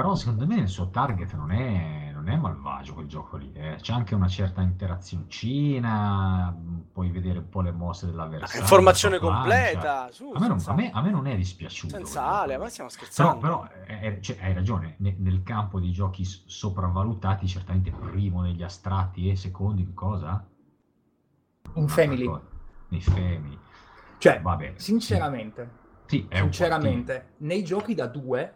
[0.00, 3.52] Però secondo me il suo target non è, non è malvagio quel gioco lì.
[3.52, 3.76] eh.
[3.80, 6.56] C'è anche una certa interazioncina,
[6.92, 8.62] puoi vedere un po' le mosse dell'avversario.
[8.62, 9.38] Informazione plancia.
[9.38, 10.08] completa.
[10.10, 11.96] Su, A me, non, a me- a me non è dispiaciuto.
[11.96, 13.38] senza ale, ma stiamo Però, scherzando.
[13.40, 18.62] però eh, eh, cioè, hai ragione, ne- nel campo di giochi sopravvalutati, certamente primo negli
[18.62, 20.42] astratti e secondo in cosa?
[21.74, 22.30] In family.
[22.88, 23.58] Nei family.
[24.16, 24.78] Cioè, Va bene.
[24.78, 25.70] sinceramente,
[26.06, 28.54] Sì, è un po' sinceramente, nei giochi da due,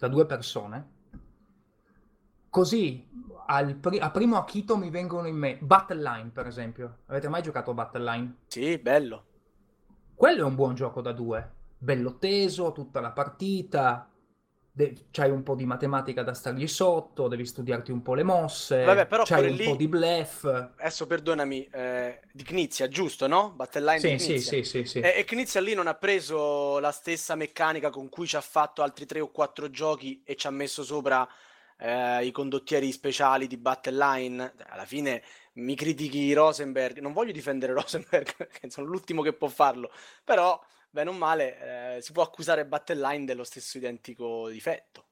[0.00, 0.88] da due persone,
[2.48, 3.06] così
[3.46, 7.00] al pri- a primo acchito mi vengono in mente Battle Line, per esempio.
[7.06, 8.36] Avete mai giocato a Battle Line?
[8.46, 9.24] Sì, bello.
[10.14, 14.09] Quello è un buon gioco da due, bello teso, tutta la partita,
[14.72, 18.76] de- c'hai un po' di matematica da stargli sotto, devi studiarti un po' le mosse,
[18.82, 20.44] Vabbè, però c'hai un lì- po' di bluff.
[20.76, 23.50] Adesso perdonami, eh, di Knizia, giusto, no?
[23.50, 24.40] Battle Line Sì, di sì, Knizia.
[24.42, 24.98] sì, sì, sì.
[24.98, 28.82] E, e Knizia lì non ha preso la stessa meccanica con cui ci ha fatto
[28.82, 31.28] altri tre o quattro giochi e ci ha messo sopra
[31.78, 34.54] eh, i condottieri speciali di Battle Line.
[34.68, 35.22] Alla fine
[35.54, 39.90] mi critichi Rosenberg, non voglio difendere Rosenberg, perché sono l'ultimo che può farlo,
[40.24, 40.58] però
[40.90, 45.06] bene o male eh, si può accusare Battle Line dello stesso identico difetto.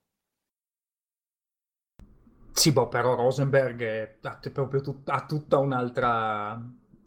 [2.52, 6.50] Sì, boh, però Rosenberg è- ha proprio tut- ha tutta un'altra,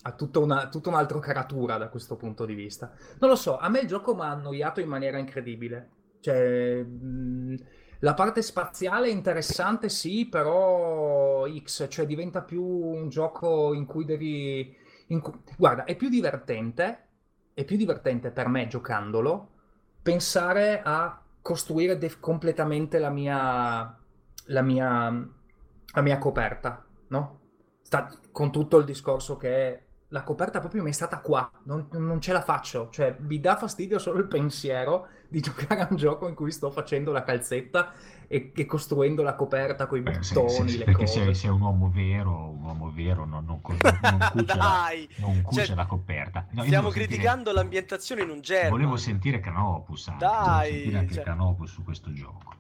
[0.04, 2.94] ha tutta una, tutta un'altra caratura da questo punto di vista.
[3.20, 5.90] Non lo so, a me il gioco mi ha annoiato in maniera incredibile.
[6.22, 7.56] Cioè, mh,
[8.00, 14.06] la parte spaziale è interessante, sì, però X, cioè diventa più un gioco in cui
[14.06, 14.74] devi...
[15.08, 17.08] in cui- Guarda, è più divertente,
[17.54, 19.50] è più divertente per me giocandolo
[20.02, 23.98] pensare a costruire def- completamente la mia,
[24.46, 25.28] la mia,
[25.94, 27.40] la mia coperta, no?
[27.82, 32.20] sta con tutto il discorso che la coperta proprio mi è stata qua, non, non,
[32.22, 36.28] ce la faccio, cioè mi dà fastidio solo il pensiero di giocare a un gioco
[36.28, 37.94] in cui sto facendo la calzetta
[38.28, 41.24] e, e costruendo la coperta con i bottoni, se, se, le perché cose.
[41.24, 45.42] Sei, sei un uomo vero, un uomo vero non, non, non, non cuce, la, non
[45.42, 46.48] cuce cioè, la coperta.
[46.52, 48.72] No, stiamo criticando sentire, l'ambientazione in un gergo.
[48.72, 50.26] Volevo sentire Canopus, anche.
[50.26, 51.24] Dai, volevo sentire anche cioè...
[51.24, 52.60] Canopus su questo gioco.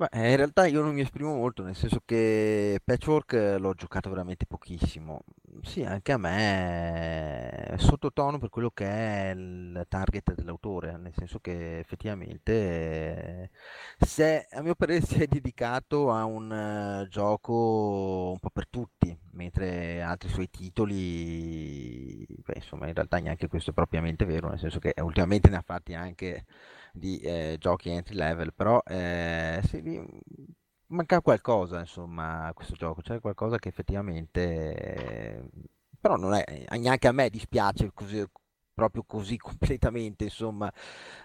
[0.00, 4.46] Beh, in realtà io non mi esprimo molto, nel senso che Patchwork l'ho giocato veramente
[4.46, 5.24] pochissimo.
[5.62, 11.40] Sì, anche a me è sottotono per quello che è il target dell'autore, nel senso
[11.40, 13.50] che effettivamente
[13.98, 19.16] se, a mio parere si è dedicato a un uh, gioco un po' per tutti,
[19.32, 24.78] mentre altri suoi titoli, beh, insomma, in realtà neanche questo è propriamente vero, nel senso
[24.78, 26.44] che ultimamente ne ha fatti anche
[26.92, 30.00] di eh, giochi entry level, però eh, sì,
[30.88, 35.48] manca qualcosa insomma a questo gioco, c'è qualcosa che effettivamente eh,
[36.00, 36.44] però non è
[36.78, 38.24] neanche a me dispiace così
[38.72, 40.72] proprio così completamente insomma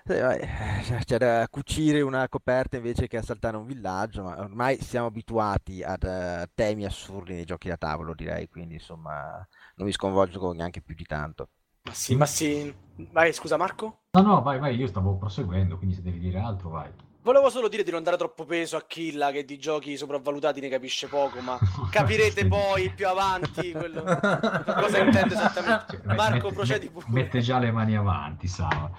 [0.05, 0.47] eh,
[1.05, 5.97] c'è da cucire una coperta invece che assaltare un villaggio ma ormai siamo abituati a
[5.99, 10.95] uh, temi assurdi nei giochi da tavolo direi quindi insomma non mi sconvolgo neanche più
[10.95, 11.49] di tanto
[11.84, 12.74] ma sì, ma sì.
[13.11, 14.03] Vai, scusa Marco?
[14.16, 16.88] No, no, vai, vai, io stavo proseguendo, quindi se devi dire altro, vai.
[17.24, 20.70] Volevo solo dire di non dare troppo peso a Killa che di giochi sopravvalutati ne
[20.70, 21.57] capisce poco, ma
[21.89, 24.03] capirete poi più avanti quello...
[24.70, 25.99] cosa intende esattamente.
[26.05, 27.05] Cioè, Marco, mette, procedi pure.
[27.09, 28.91] Mette già le mani avanti, Sava.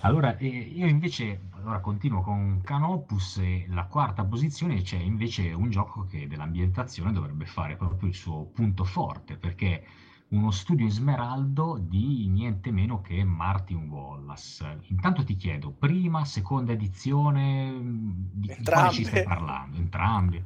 [0.00, 5.70] Allora, eh, io invece allora continuo con Canopus e la quarta posizione c'è invece un
[5.70, 9.84] gioco che dell'ambientazione dovrebbe fare proprio il suo punto forte, perché
[10.28, 14.78] uno studio Smeraldo di niente meno che Martin Wallace.
[14.88, 19.76] Intanto ti chiedo, prima, seconda edizione, di quale ci stai parlando?
[19.76, 20.44] Entrambi?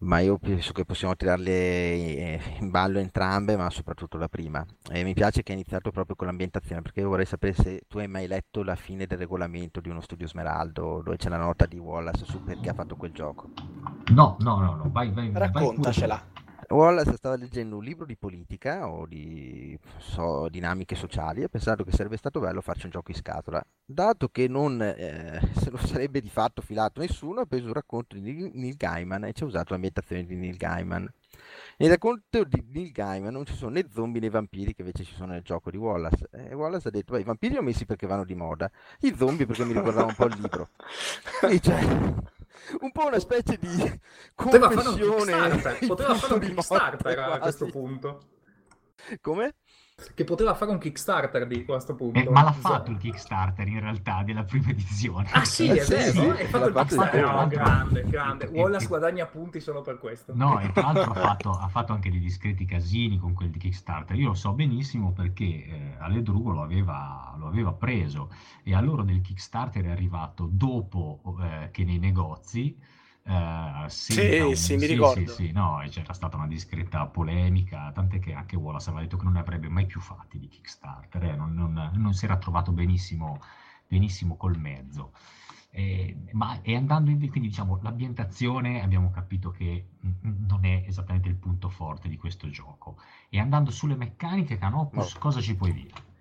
[0.00, 4.62] Ma io penso che possiamo tirarle eh, in ballo entrambe, ma soprattutto la prima.
[4.90, 7.98] E mi piace che hai iniziato proprio con l'ambientazione, perché io vorrei sapere se tu
[7.98, 11.64] hai mai letto la fine del regolamento di uno studio Smeraldo, dove c'è la nota
[11.64, 13.48] di Wallace su perché ha fatto quel gioco.
[14.12, 14.90] No, no, no, no.
[14.90, 16.22] vai, vai, Raccontacela.
[16.34, 16.43] Vai
[16.74, 21.84] Wallace stava leggendo un libro di politica o di so, dinamiche sociali e ha pensato
[21.84, 23.64] che sarebbe stato bello farci un gioco in scatola.
[23.84, 28.16] Dato che non eh, se lo sarebbe di fatto filato nessuno, ha preso un racconto
[28.16, 31.08] di Neil Gaiman e ci ha usato l'ambientazione di Neil Gaiman.
[31.76, 35.14] Nel racconto di Neil Gaiman non ci sono né zombie né vampiri che invece ci
[35.14, 36.28] sono nel gioco di Wallace.
[36.32, 38.68] E Wallace ha detto, i vampiri li ho messi perché vanno di moda,
[39.00, 40.68] i zombie perché mi ricordava un po' il libro.
[41.42, 41.78] E cioè,
[42.80, 44.00] un po' una specie di
[44.34, 48.28] poteva fare un Kickstarter, poteva fare un Kickstarter a questo punto.
[49.20, 49.54] Come?
[50.12, 52.18] Che poteva fare un Kickstarter di questo punto.
[52.18, 55.28] Eh, ma l'ha fatto il Kickstarter in realtà della prima edizione.
[55.30, 57.24] Ah sì, è vero, sì, è fatto il Kickstarter.
[57.24, 58.46] No, grande, grande.
[58.46, 60.32] Wallace guadagna punti solo per questo.
[60.34, 63.58] No, e tra l'altro ha fatto, ha fatto, anche dei discreti casini con quel di
[63.60, 64.16] Kickstarter.
[64.16, 68.30] Io lo so benissimo perché eh, Aledrugo lo aveva, lo aveva preso
[68.64, 72.76] e a loro del Kickstarter è arrivato dopo eh, che nei negozi
[73.26, 74.54] Uh, sì, un...
[74.54, 75.32] sì, mi ricordo.
[75.32, 79.24] Sì, sì, no, c'era stata una discreta polemica, tant'è che anche Wallace aveva detto che
[79.24, 82.70] non ne avrebbe mai più fatti di Kickstarter, eh, non, non, non, si era trovato
[82.72, 83.40] benissimo,
[83.88, 85.12] benissimo col mezzo.
[85.70, 89.86] Eh, ma e andando in, quindi diciamo l'ambientazione abbiamo capito che
[90.20, 92.98] non è esattamente il punto forte di questo gioco
[93.28, 95.18] e andando sulle meccaniche Canopus no.
[95.18, 96.13] cosa ci puoi dire?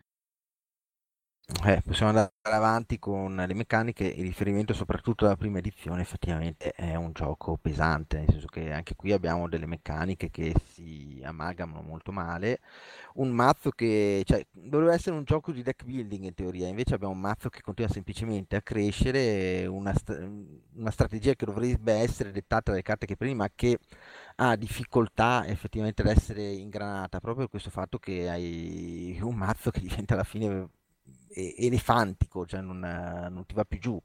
[1.46, 6.96] Eh, possiamo andare avanti con le meccaniche, il riferimento soprattutto alla prima edizione effettivamente è
[6.96, 12.14] un gioco pesante, nel senso che anche qui abbiamo delle meccaniche che si amalgamano molto
[12.14, 12.62] male,
[13.16, 17.14] un mazzo che cioè, doveva essere un gioco di deck building in teoria, invece abbiamo
[17.14, 19.94] un mazzo che continua semplicemente a crescere, una,
[20.76, 23.80] una strategia che dovrebbe essere dettata dalle carte che prima, che
[24.38, 29.82] ha difficoltà effettivamente ad essere ingranata, proprio per questo fatto che hai un mazzo che
[29.82, 30.70] diventa alla fine
[31.34, 34.02] elefantico, cioè non, non, ti va più giù.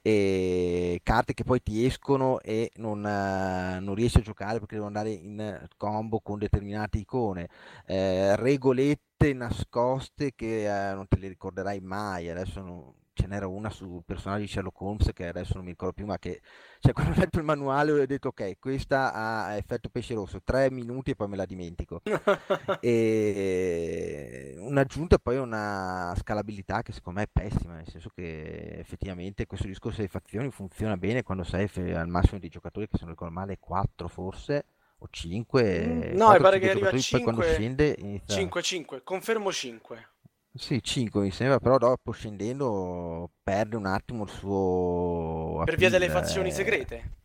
[0.00, 5.10] E carte che poi ti escono e non, non riesci a giocare perché devono andare
[5.10, 7.48] in combo con determinate icone.
[7.86, 12.28] Eh, regolette nascoste che eh, non te le ricorderai mai.
[12.30, 15.94] Adesso non, ce n'era una sul personaggio di Sherlock Holmes che adesso non mi ricordo
[15.94, 16.40] più, ma che
[16.80, 20.70] cioè, quando ho letto il manuale ho detto ok, questa ha effetto pesce rosso, tre
[20.70, 22.00] minuti e poi me la dimentico.
[22.80, 29.66] e un'aggiunta poi una scalabilità che secondo me è pessima, nel senso che effettivamente questo
[29.66, 33.34] discorso delle fazioni funziona bene quando sei al massimo di giocatori che se non ricordo
[33.34, 34.64] male 4 forse
[34.98, 38.36] o 5 mm, no mi pare che arriva a 5 poi scende inizia...
[38.36, 40.08] 5 5 confermo 5
[40.54, 45.62] sì, 5 mi sembra, però dopo scendendo perde un attimo il suo...
[45.64, 47.20] Per via delle fazioni segrete?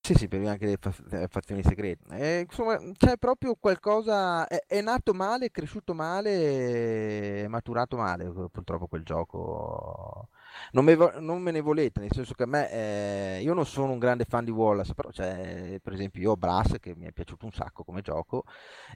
[0.00, 2.16] Sì, sì, per via anche delle fa- fazioni segrete.
[2.16, 4.46] Eh, insomma, c'è proprio qualcosa.
[4.46, 10.28] È, è nato male, è cresciuto male, è maturato male, purtroppo quel gioco.
[10.72, 12.70] Non me, non me ne volete, nel senso che a me.
[12.70, 16.36] eh, io non sono un grande fan di Wallace, però c'è, per esempio, io ho
[16.36, 18.44] Brass che mi è piaciuto un sacco come gioco,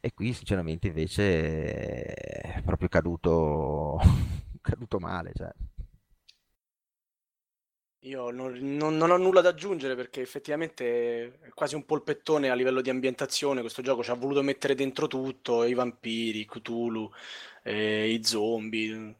[0.01, 3.99] e qui, sinceramente, invece è proprio caduto,
[4.61, 5.33] caduto male.
[5.35, 5.51] Cioè.
[8.05, 12.55] Io non, non- non ho nulla da aggiungere perché effettivamente è quasi un polpettone a
[12.55, 13.61] livello di ambientazione.
[13.61, 17.09] Questo gioco ci ha voluto mettere dentro tutto, i vampiri, Cthulhu,
[17.63, 19.15] eh, i zombie,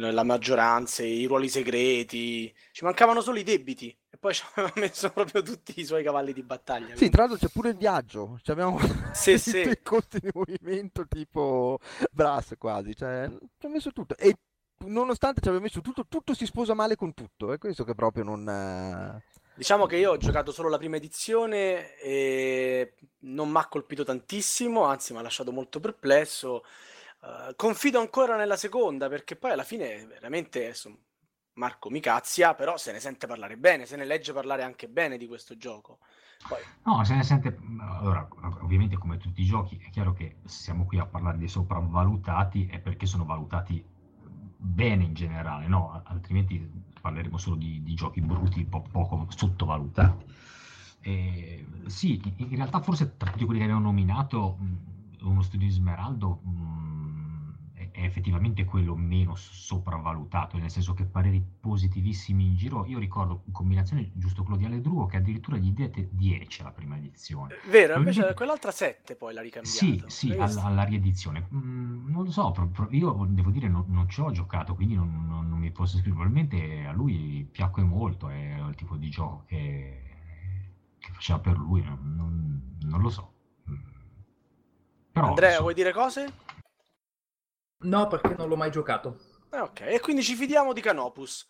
[0.00, 2.52] la maggioranza, i ruoli segreti.
[2.72, 6.32] Ci mancavano solo i debiti e poi ci aveva messo proprio tutti i suoi cavalli
[6.32, 6.94] di battaglia.
[6.94, 8.78] Sì, quindi- tra l'altro c'è pure il viaggio, cioè abbiamo
[9.12, 9.62] Sì, i sì.
[9.62, 11.78] dei costi di movimento tipo
[12.10, 13.28] Brass quasi, cioè
[13.58, 14.34] ci ha messo tutto e
[14.86, 18.24] nonostante ci abbia messo tutto, tutto si sposa male con tutto, è questo che proprio
[18.24, 19.22] non...
[19.52, 24.84] Diciamo che io ho giocato solo la prima edizione e non mi ha colpito tantissimo,
[24.84, 26.64] anzi mi ha lasciato molto perplesso.
[27.22, 30.96] Eh, confido ancora nella seconda perché poi alla fine veramente adesso,
[31.54, 35.18] Marco mi cazzia, però se ne sente parlare bene, se ne legge parlare anche bene
[35.18, 35.98] di questo gioco.
[36.84, 37.58] No, se ne sente.
[37.80, 38.26] Allora,
[38.62, 42.78] ovviamente, come tutti i giochi, è chiaro che siamo qui a parlare dei sopravvalutati è
[42.78, 43.84] perché sono valutati
[44.56, 46.00] bene in generale, no?
[46.04, 46.58] Altrimenti
[47.00, 50.24] parleremo solo di, di giochi bruti, po- poco sottovalutati.
[51.02, 55.72] E, sì, in, realtà, forse tra tutti quelli che abbiamo nominato, mh, uno studio di
[55.72, 56.89] Smeraldo mh,
[58.00, 62.84] è, effettivamente quello meno sopravvalutato, nel senso che pareri positivissimi in giro.
[62.86, 66.96] Io ricordo in combinazione giusto quello di Aledruo che addirittura gli diede 10 alla prima
[66.96, 67.54] edizione.
[67.64, 69.76] vero, invece Probabilmente- quell'altra 7 poi l'ha ricambiato.
[69.76, 70.60] Sì, sì, Hai al- visto?
[70.66, 71.46] alla riedizione.
[71.54, 72.52] Mm, non lo so,
[72.90, 76.22] io devo dire non, non ci ho giocato, quindi non, non- non mi posso esprimere.
[76.24, 80.02] Probabilmente a lui piacque molto, è il tipo di gioco che,
[80.98, 83.32] che faceva per lui, non, lo so.
[83.70, 83.74] Mm.
[85.12, 86.32] Però, Andrea, insomma, vuoi dire cose?
[87.82, 89.18] No, perché non l'ho mai giocato.
[89.50, 91.46] Eh, ok, e quindi ci fidiamo di Canopus.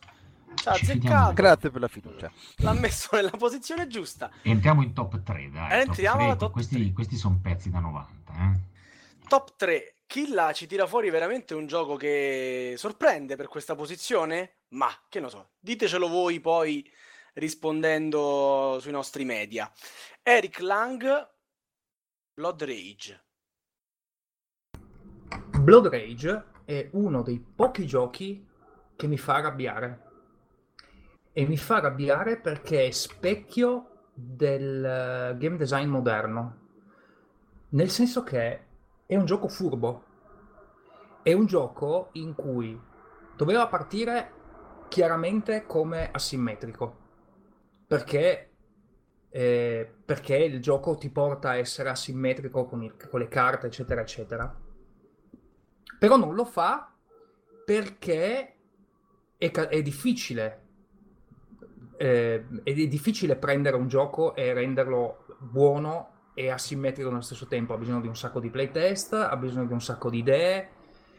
[0.55, 1.15] Ci ha Ci fidiamo.
[1.17, 2.33] azzeccato, Grazie per la fiducia.
[2.59, 4.31] l'ha messo nella posizione giusta.
[4.43, 5.69] entriamo in top 3, dai.
[5.69, 6.93] top Entriamo 3, alla top questi, 3.
[6.93, 9.29] questi sono pezzi da 90, eh.
[9.29, 9.95] Top 3.
[10.07, 14.55] Killa ci tira fuori veramente un gioco che sorprende per questa posizione?
[14.71, 16.89] Ma che ne so, ditecelo voi poi
[17.35, 19.71] rispondendo sui nostri media.
[20.23, 21.29] Eric Lang,
[22.35, 23.25] Blood Rage.
[25.61, 28.47] Blood Rage è uno dei pochi giochi
[28.97, 30.01] che mi fa arrabbiare.
[31.33, 36.57] E mi fa arrabbiare perché è specchio del eh, game design moderno.
[37.71, 38.67] Nel senso che
[39.05, 40.05] è un gioco furbo.
[41.23, 42.81] È un gioco in cui
[43.37, 44.33] doveva partire
[44.89, 46.97] chiaramente come asimmetrico.
[47.87, 48.51] Perché,
[49.29, 54.01] eh, perché il gioco ti porta a essere asimmetrico con, il- con le carte, eccetera,
[54.01, 54.69] eccetera.
[56.01, 56.95] Però non lo fa
[57.65, 58.57] perché
[59.37, 60.63] è, è difficile.
[61.99, 67.75] eh, è difficile prendere un gioco e renderlo buono e asimmetrico nello stesso tempo.
[67.75, 70.69] Ha bisogno di un sacco di playtest, ha bisogno di un sacco di idee,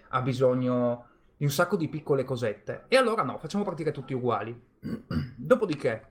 [0.09, 2.85] ha bisogno di un sacco di piccole cosette.
[2.87, 4.59] E allora no, facciamo partire tutti uguali.
[5.37, 6.07] Dopodiché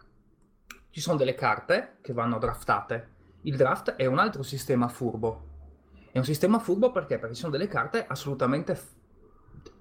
[0.91, 3.09] ci sono delle carte che vanno draftate.
[3.43, 5.50] Il draft è un altro sistema furbo.
[6.13, 7.19] È un sistema furbo perché?
[7.19, 8.93] Perché ci sono delle carte assolutamente f-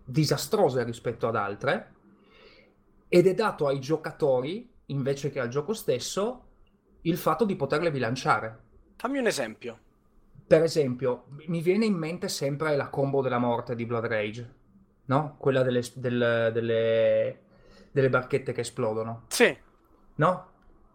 [0.06, 1.94] disastrose rispetto ad altre
[3.08, 6.46] ed è dato ai giocatori, invece che al gioco stesso,
[7.02, 8.60] il fatto di poterle bilanciare.
[8.98, 9.80] Fammi un esempio.
[10.46, 14.56] Per esempio, mi viene in mente sempre la combo della morte di Blood Rage,
[15.06, 15.36] no?
[15.38, 17.40] Quella delle, del- delle-
[17.92, 19.56] delle barchette che esplodono, Sì,
[20.16, 20.48] no?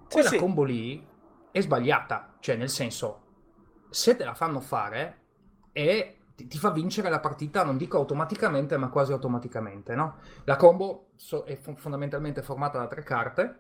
[0.07, 0.37] Sì, Quella sì.
[0.37, 1.05] combo lì
[1.51, 3.22] è sbagliata, cioè nel senso,
[3.91, 5.22] se te la fanno fare
[5.77, 10.18] e ti, fa vincere la partita, non dico automaticamente, ma quasi automaticamente, no?
[10.45, 13.59] La combo so- è fo- fondamentalmente formata da tre carte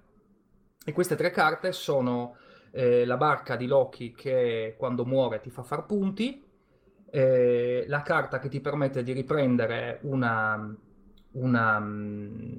[0.84, 2.36] e queste tre carte sono
[2.70, 6.44] eh, la barca di Loki che quando muore ti fa far punti,
[7.10, 10.72] eh, la carta che ti permette di riprendere una,
[11.32, 12.58] una, mm,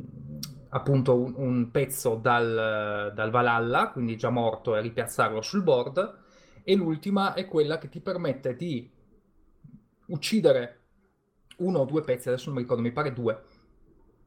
[0.70, 6.20] appunto un, un pezzo dal, dal Valhalla, quindi già morto, e ripiazzarlo sul board,
[6.64, 8.89] e l'ultima è quella che ti permette di
[10.08, 10.80] uccidere
[11.58, 13.43] uno o due pezzi, adesso non mi ricordo, mi pare due,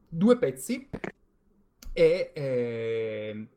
[0.07, 0.89] due pezzi
[1.93, 3.47] e, eh,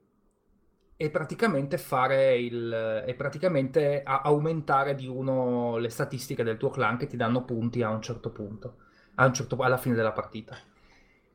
[0.96, 7.06] e praticamente fare il e praticamente aumentare di uno le statistiche del tuo clan che
[7.06, 8.76] ti danno punti a un certo punto,
[9.16, 10.56] un certo- alla fine della partita.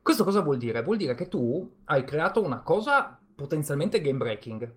[0.00, 0.82] Questo cosa vuol dire?
[0.82, 4.72] Vuol dire che tu hai creato una cosa potenzialmente game breaking.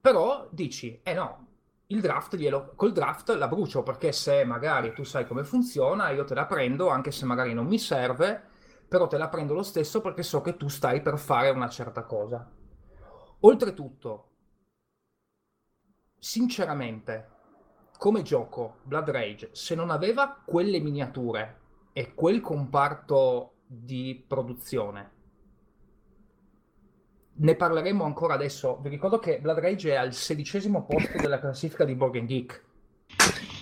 [0.00, 1.47] Però dici, eh no,
[1.90, 6.24] il draft glielo, col draft la brucio perché se magari tu sai come funziona, io
[6.24, 8.42] te la prendo anche se magari non mi serve,
[8.86, 12.04] però te la prendo lo stesso perché so che tu stai per fare una certa
[12.04, 12.50] cosa.
[13.40, 14.30] Oltretutto,
[16.18, 17.36] sinceramente,
[17.96, 21.60] come gioco Blood Rage, se non aveva quelle miniature
[21.94, 25.12] e quel comparto di produzione,
[27.38, 28.78] ne parleremo ancora adesso.
[28.82, 32.64] Vi ricordo che Blood Rage è al sedicesimo posto della classifica di Borgen Geek.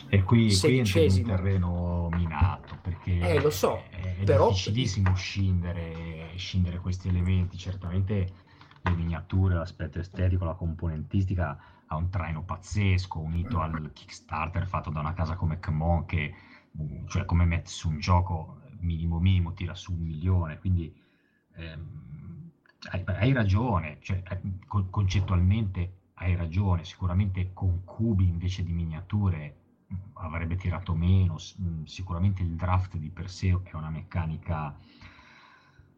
[0.09, 4.49] E qui, qui è un terreno minato perché eh, lo so, è, è però...
[4.49, 7.57] difficilissimo scindere, scindere questi elementi.
[7.57, 8.33] Certamente
[8.83, 15.01] le miniature, l'aspetto estetico, la componentistica ha un traino pazzesco, unito al Kickstarter fatto da
[15.01, 16.35] una casa come Kmon che,
[17.09, 20.95] cioè come mette su un gioco minimo minimo tira su un milione, quindi
[21.57, 22.07] ehm,
[22.91, 24.41] hai, hai, ragione, cioè, eh,
[24.91, 29.57] concettualmente hai ragione, sicuramente con cubi invece di miniature
[30.15, 31.37] avrebbe tirato meno,
[31.85, 34.75] sicuramente il draft di per sé è una meccanica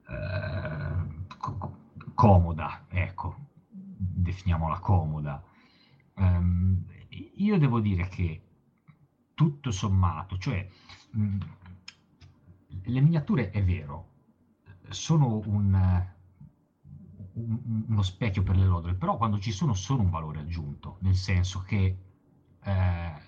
[0.08, 1.76] eh, co-
[2.14, 3.36] comoda, ecco,
[3.70, 5.42] definiamola comoda.
[6.14, 6.84] Um,
[7.36, 8.42] io devo dire che
[9.34, 10.68] tutto sommato, cioè
[11.12, 11.38] mh,
[12.82, 14.06] le miniature è vero,
[14.88, 16.06] sono un,
[17.38, 21.16] un, uno specchio per le lodole, però quando ci sono sono un valore aggiunto, nel
[21.16, 21.96] senso che
[22.62, 23.26] eh,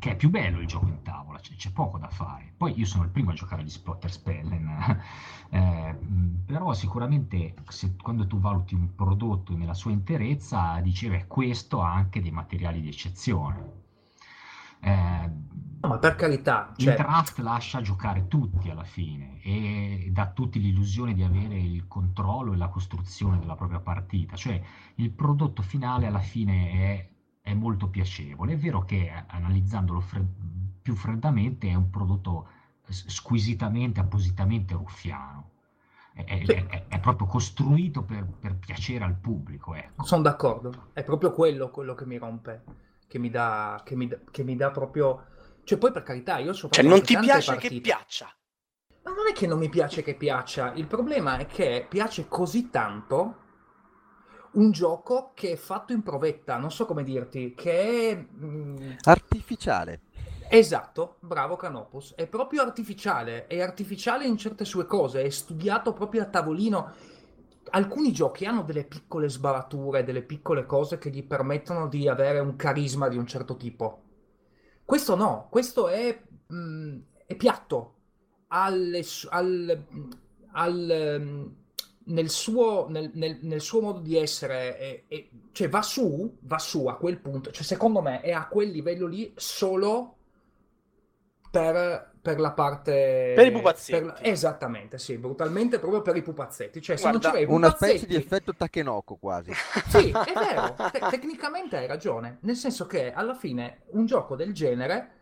[0.00, 2.54] che è più bello il gioco in tavola, c'è, c'è, poco da fare.
[2.56, 5.02] Poi io sono il primo a giocare agli Splotter Spellen,
[5.50, 5.98] eh,
[6.46, 11.92] però sicuramente se, quando tu valuti un prodotto nella sua interezza, dici, beh, questo ha
[11.92, 13.88] anche dei materiali di eccezione.
[14.80, 15.30] Eh,
[15.80, 16.90] no, ma per carità, cioè...
[16.92, 21.86] il draft lascia giocare tutti alla fine e dà a tutti l'illusione di avere il
[21.86, 24.60] controllo e la costruzione della propria partita, cioè
[24.96, 27.10] il prodotto finale alla fine è
[27.42, 28.52] è molto piacevole.
[28.52, 30.28] È vero che analizzandolo fred-
[30.82, 32.48] più freddamente è un prodotto
[32.88, 35.48] squisitamente, appositamente ruffiano.
[36.12, 39.74] È, è, è proprio costruito per, per, piacere al pubblico.
[39.74, 40.04] Ecco.
[40.04, 42.64] Sono d'accordo, è proprio quello, quello che mi rompe,
[43.10, 45.26] che mi dà, che mi, che mi dà proprio...
[45.64, 47.74] Cioè poi per carità, io so Cioè non ti piace partite.
[47.74, 48.32] che piaccia?
[49.02, 52.70] Ma non è che non mi piace che piaccia, il problema è che piace così
[52.70, 53.36] tanto
[54.52, 58.26] un gioco che è fatto in provetta, non so come dirti, che è...
[58.44, 60.02] Mm, artificiale.
[60.48, 66.22] Esatto, bravo Canopus, è proprio artificiale, è artificiale in certe sue cose, è studiato proprio
[66.22, 66.92] a tavolino.
[67.70, 72.56] Alcuni giochi hanno delle piccole sbavature, delle piccole cose che gli permettono di avere un
[72.56, 74.02] carisma di un certo tipo.
[74.84, 77.94] Questo no, questo è, mh, mm, è piatto,
[78.48, 79.84] al, al,
[80.52, 81.46] al, mm,
[82.06, 86.58] nel suo, nel, nel, nel suo, modo di essere, è, è, cioè va su, va
[86.58, 90.16] su a quel punto, cioè secondo me è a quel livello lì solo
[91.50, 93.32] per, per la parte...
[93.34, 94.04] Per i pupazzetti.
[94.04, 96.82] Per, esattamente, sì, brutalmente proprio per i pupazzetti.
[96.82, 99.52] Cioè, Guarda, se non una specie di effetto Takenoko quasi.
[99.88, 104.52] sì, è vero, te- tecnicamente hai ragione, nel senso che alla fine un gioco del
[104.52, 105.18] genere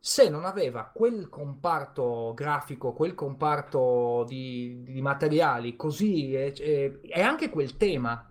[0.00, 7.20] se non aveva quel comparto grafico, quel comparto di, di materiali così e, e, e,
[7.20, 8.24] anche quel tema,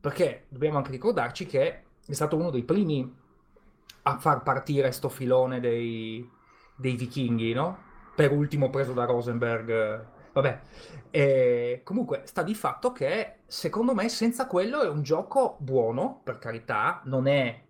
[0.00, 3.12] perché dobbiamo anche ricordarci che è stato uno dei primi
[4.02, 6.26] a far partire sto filone dei,
[6.80, 7.78] dei vichinghi, no?
[8.14, 10.06] Per ultimo preso da Rosenberg.
[10.32, 10.60] Vabbè,
[11.10, 16.38] e comunque sta di fatto che secondo me senza quello è un gioco buono, per
[16.38, 17.68] carità, non è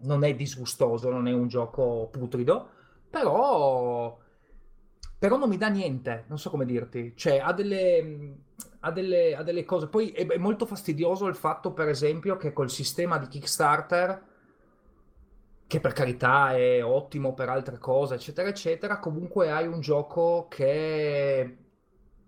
[0.00, 2.68] non è disgustoso, non è un gioco putrido,
[3.10, 4.16] però,
[5.18, 7.14] però non mi dà niente, non so come dirti.
[7.16, 8.36] Cioè, ha delle,
[8.80, 9.88] ha delle, ha delle cose.
[9.88, 14.26] Poi è, è molto fastidioso il fatto, per esempio, che col sistema di Kickstarter
[15.68, 21.56] che per carità è ottimo per altre cose, eccetera, eccetera, comunque hai un gioco che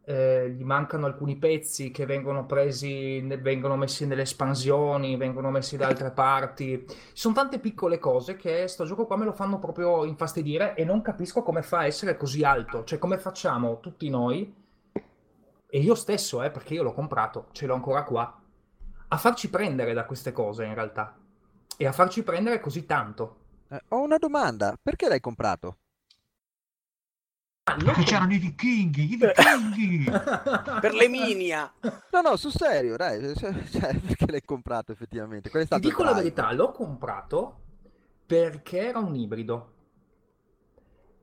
[0.05, 5.87] eh, gli mancano alcuni pezzi che vengono presi, vengono messi nelle espansioni, vengono messi da
[5.87, 6.85] altre parti.
[6.87, 10.85] Ci sono tante piccole cose che sto gioco qua me lo fanno proprio infastidire e
[10.85, 12.85] non capisco come fa a essere così alto.
[12.85, 14.55] Cioè, come facciamo tutti noi,
[15.73, 18.39] e io stesso, eh, perché io l'ho comprato, ce l'ho ancora qua,
[19.09, 21.17] a farci prendere da queste cose in realtà.
[21.81, 23.37] E a farci prendere così tanto.
[23.71, 25.79] Eh, ho una domanda, perché l'hai comprato?
[27.63, 30.11] Perché c'erano i vichinghi, i vichinghi!
[30.79, 31.73] per l'Eminia!
[32.11, 35.49] No, no, sul serio, dai, cioè, cioè, perché l'hai comprato effettivamente?
[35.49, 37.61] Qual è stato Ti dico la verità, l'ho comprato
[38.27, 39.75] perché era un ibrido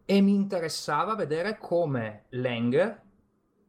[0.06, 3.02] e mi interessava vedere come Lang,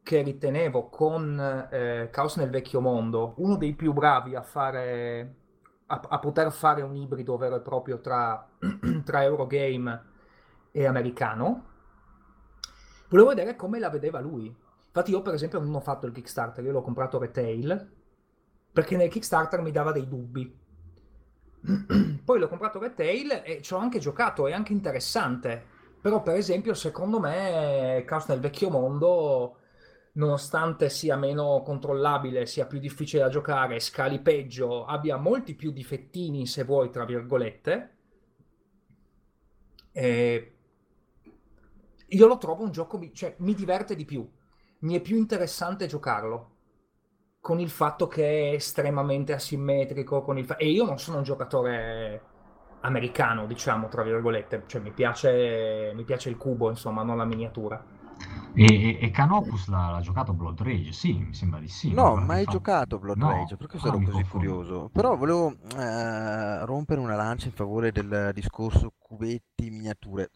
[0.02, 5.37] che ritenevo con eh, Caos nel vecchio mondo uno dei più bravi a fare
[5.90, 8.46] a, a poter fare un ibrido vero e proprio tra,
[9.04, 10.02] tra Eurogame
[10.70, 11.64] e americano.
[13.08, 14.54] Volevo vedere come la vedeva lui.
[14.86, 17.90] Infatti io per esempio non ho fatto il Kickstarter, io l'ho comprato retail,
[18.72, 20.58] perché nel Kickstarter mi dava dei dubbi.
[22.24, 25.76] Poi l'ho comprato retail e ci ho anche giocato, è anche interessante.
[26.00, 29.56] Però per esempio secondo me Caos nel vecchio mondo
[30.14, 36.46] nonostante sia meno controllabile, sia più difficile da giocare, scali peggio, abbia molti più difettini,
[36.46, 37.96] se vuoi, tra virgolette,
[39.92, 40.52] e
[42.06, 44.28] io lo trovo un gioco, cioè mi diverte di più,
[44.80, 46.56] mi è più interessante giocarlo
[47.40, 52.22] con il fatto che è estremamente asimmetrico, fa- e io non sono un giocatore
[52.80, 57.97] americano, diciamo, tra virgolette, cioè mi piace, mi piace il cubo, insomma, non la miniatura.
[58.58, 60.90] E, e, e Canopus l'ha, l'ha, giocato Blood Rage?
[60.90, 61.92] Sì, mi sembra di sì.
[61.92, 62.50] No, mai fa...
[62.50, 63.30] giocato Blood no.
[63.30, 64.90] Rage, per questo ah, così curioso.
[64.92, 70.30] Però volevo eh, rompere una lancia in favore del discorso cubetti, miniature.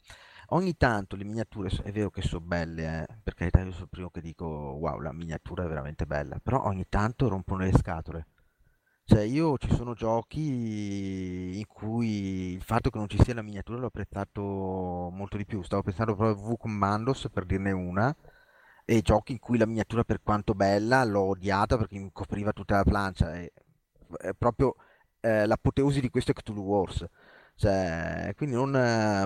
[0.51, 3.89] Ogni tanto le miniature, è vero che sono belle, eh, per carità io sono il
[3.89, 8.27] primo che dico wow, la miniatura è veramente bella, però ogni tanto rompono le scatole.
[9.13, 13.79] Cioè, io ci sono giochi in cui il fatto che non ci sia la miniatura
[13.79, 14.41] l'ho apprezzato
[15.13, 15.63] molto di più.
[15.63, 18.17] Stavo pensando proprio a V Commandos per dirne una,
[18.87, 22.77] e giochi in cui la miniatura, per quanto bella, l'ho odiata perché mi copriva tutta
[22.77, 23.35] la plancia.
[23.35, 23.53] È,
[24.17, 24.77] è proprio
[25.21, 27.05] eh, l'apoteosi di questo è Cthulhu Wars.
[27.63, 28.73] Cioè, quindi non,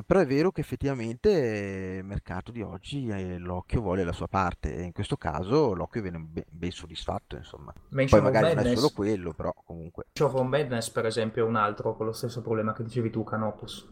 [0.06, 4.76] però è vero che effettivamente il mercato di oggi eh, l'occhio vuole la sua parte
[4.76, 7.72] e in questo caso l'occhio viene ben, ben soddisfatto, insomma.
[7.92, 10.08] Mention Poi magari non è solo quello, però comunque.
[10.12, 13.24] Show of Madness, per esempio, è un altro con lo stesso problema che dicevi tu,
[13.24, 13.88] Canopus.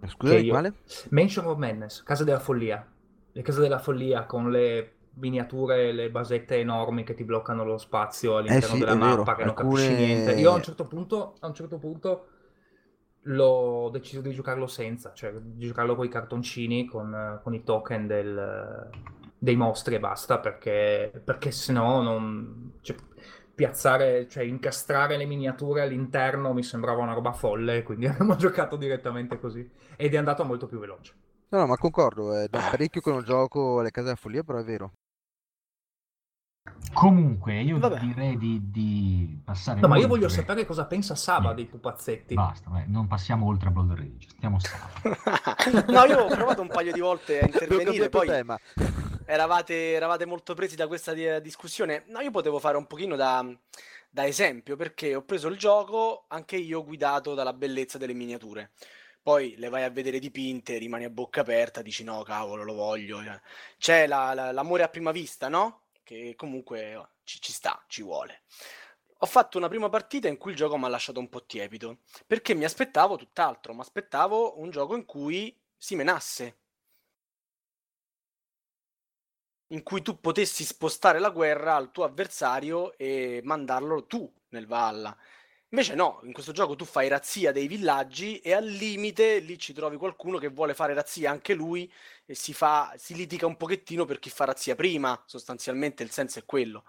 [0.00, 0.50] Eh, scusa, io...
[0.50, 0.74] quale?
[1.10, 2.84] Mansion of Madness, Casa della Follia.
[3.30, 8.38] Le Case della Follia con le miniature, le basette enormi che ti bloccano lo spazio
[8.38, 9.36] all'interno eh sì, della mappa, vero.
[9.36, 9.44] che Alcune...
[9.44, 10.32] non capisci niente.
[10.40, 12.26] Io a un certo punto, a un certo punto
[13.26, 18.06] l'ho deciso di giocarlo senza, cioè di giocarlo con i cartoncini, con, con i token
[18.06, 18.88] del,
[19.38, 22.72] dei mostri e basta, perché, perché se no non...
[22.80, 22.96] Cioè,
[23.56, 29.40] piazzare, cioè incastrare le miniature all'interno mi sembrava una roba folle, quindi abbiamo giocato direttamente
[29.40, 31.14] così ed è andato molto più veloce.
[31.48, 34.58] No, no ma concordo, è da parecchio che non gioco alle case della follia, però
[34.58, 34.92] è vero.
[36.96, 37.98] Comunque, io Vabbè.
[37.98, 39.80] direi di, di passare.
[39.80, 42.32] No, ma io voglio sapere cosa pensa Saba dei pupazzetti.
[42.32, 44.28] Basta, beh, non passiamo oltre a Blood Rage.
[44.28, 44.56] Stiamo
[45.88, 48.28] no, io ho provato un paio di volte a intervenire, poi
[49.26, 52.04] eravate, eravate, molto presi da questa discussione.
[52.06, 53.44] No, io potevo fare un pochino da,
[54.08, 58.70] da esempio perché ho preso il gioco anche io guidato dalla bellezza delle miniature.
[59.22, 63.20] Poi le vai a vedere dipinte, rimani a bocca aperta, dici no, cavolo, lo voglio.
[63.76, 65.85] C'è la, la, l'amore a prima vista, no?
[66.06, 68.44] Che comunque oh, ci, ci sta, ci vuole.
[69.18, 71.98] Ho fatto una prima partita in cui il gioco mi ha lasciato un po' tiepido,
[72.26, 76.58] perché mi aspettavo tutt'altro, mi aspettavo un gioco in cui si menasse,
[79.68, 85.16] in cui tu potessi spostare la guerra al tuo avversario e mandarlo tu nel Valhalla.
[85.70, 89.72] Invece no, in questo gioco tu fai razzia dei villaggi e al limite lì ci
[89.72, 91.92] trovi qualcuno che vuole fare razzia anche lui
[92.24, 96.38] e si, fa, si litiga un pochettino per chi fa razzia prima, sostanzialmente il senso
[96.38, 96.84] è quello.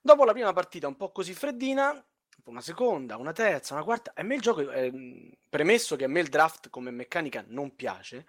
[0.00, 2.04] Dopo la prima partita un po' così freddina,
[2.44, 6.20] una seconda, una terza, una quarta, a me il gioco, eh, premesso che a me
[6.20, 8.26] il draft come meccanica non piace,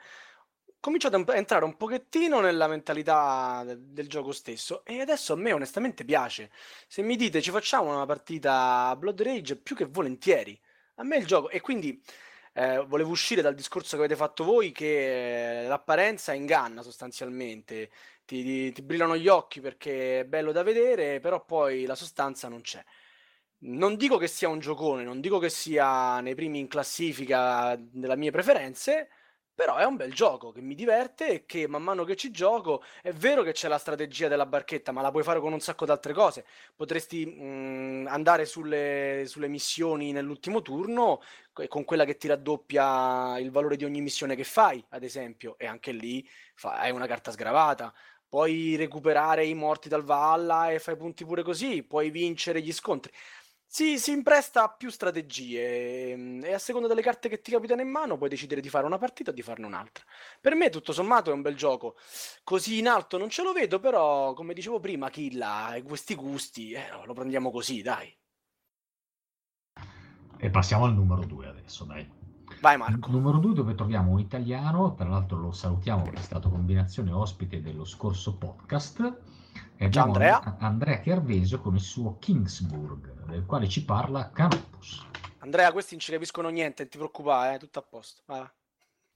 [0.83, 6.03] cominciato a entrare un pochettino nella mentalità del gioco stesso e adesso a me onestamente
[6.03, 6.51] piace.
[6.87, 10.59] Se mi dite ci facciamo una partita Blood Rage, più che volentieri.
[10.95, 12.03] A me il gioco e quindi
[12.51, 17.89] eh, volevo uscire dal discorso che avete fatto voi che l'apparenza inganna sostanzialmente.
[18.25, 22.49] Ti, ti, ti brillano gli occhi perché è bello da vedere, però poi la sostanza
[22.49, 22.83] non c'è.
[23.59, 28.17] Non dico che sia un giocone, non dico che sia nei primi in classifica delle
[28.17, 29.07] mie preferenze,
[29.55, 32.83] però è un bel gioco che mi diverte e che man mano che ci gioco
[33.01, 35.85] è vero che c'è la strategia della barchetta, ma la puoi fare con un sacco
[35.85, 36.45] di altre cose.
[36.75, 41.21] Potresti mh, mhmm, andare sulle, sulle missioni nell'ultimo turno
[41.67, 45.67] con quella che ti raddoppia il valore di ogni missione che fai, ad esempio, e
[45.67, 47.93] anche lì fa, hai una carta sgravata.
[48.27, 53.11] Puoi recuperare i morti dal Valhalla e fai punti pure così, puoi vincere gli scontri
[53.73, 57.81] si, si impresta a più strategie ehm, e a seconda delle carte che ti capitano
[57.81, 60.03] in mano puoi decidere di fare una partita o di farne un'altra.
[60.39, 61.95] Per me tutto sommato è un bel gioco.
[62.43, 66.73] Così in alto non ce lo vedo, però come dicevo prima, Killa e questi gusti,
[66.73, 68.15] eh, lo prendiamo così, dai.
[70.37, 72.07] E passiamo al numero 2 adesso, dai.
[72.61, 73.09] Vai Marco.
[73.09, 77.59] Numero 2 dove troviamo un italiano, tra l'altro lo salutiamo perché è stato combinazione ospite
[77.59, 79.41] dello scorso podcast
[79.77, 80.57] e abbiamo Andrea.
[80.59, 85.07] Andrea Chiarvesio con il suo Kingsburg, del quale ci parla Canopus.
[85.39, 88.21] Andrea, questi non ci capiscono niente, non ti preoccupare, eh, tutto a posto.
[88.25, 88.49] Vai.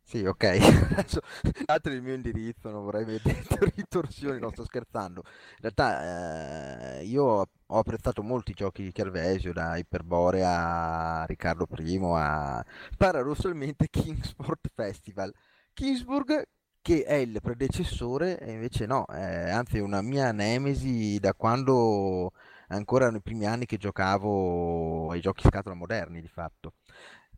[0.10, 0.44] Sì, ok.
[0.98, 1.20] Adesso
[1.66, 3.44] datemi il mio indirizzo, non vorrei vedere
[3.76, 5.24] ritorsioni, no, sto scherzando.
[5.26, 12.00] In realtà eh, io ho apprezzato molti giochi di Chiarvesio, da Iperborea a Riccardo I
[12.02, 12.66] a
[12.98, 15.34] paradossalmente Kingsport Festival.
[15.74, 16.48] Kingsburg
[16.82, 22.32] che è il predecessore e invece no, è anzi una mia nemesi da quando
[22.70, 26.74] ancora nei primi anni che giocavo ai giochi scatola moderni di fatto.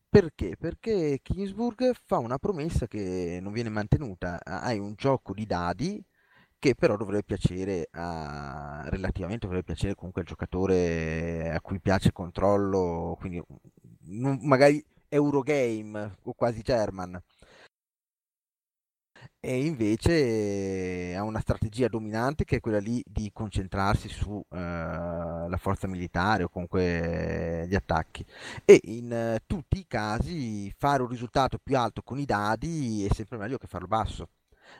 [0.09, 0.55] Perché?
[0.57, 4.39] Perché Kingsburg fa una promessa che non viene mantenuta.
[4.43, 6.03] Hai un gioco di dadi
[6.57, 13.15] che però dovrebbe piacere a, relativamente dovrebbe piacere comunque al giocatore a cui piace controllo,
[13.19, 13.41] quindi
[14.07, 17.21] non, magari Eurogame o quasi German
[19.39, 25.87] e invece ha una strategia dominante che è quella lì di concentrarsi sulla eh, forza
[25.87, 28.25] militare o comunque gli attacchi.
[28.65, 33.13] E in eh, tutti i casi fare un risultato più alto con i dadi è
[33.13, 34.29] sempre meglio che farlo basso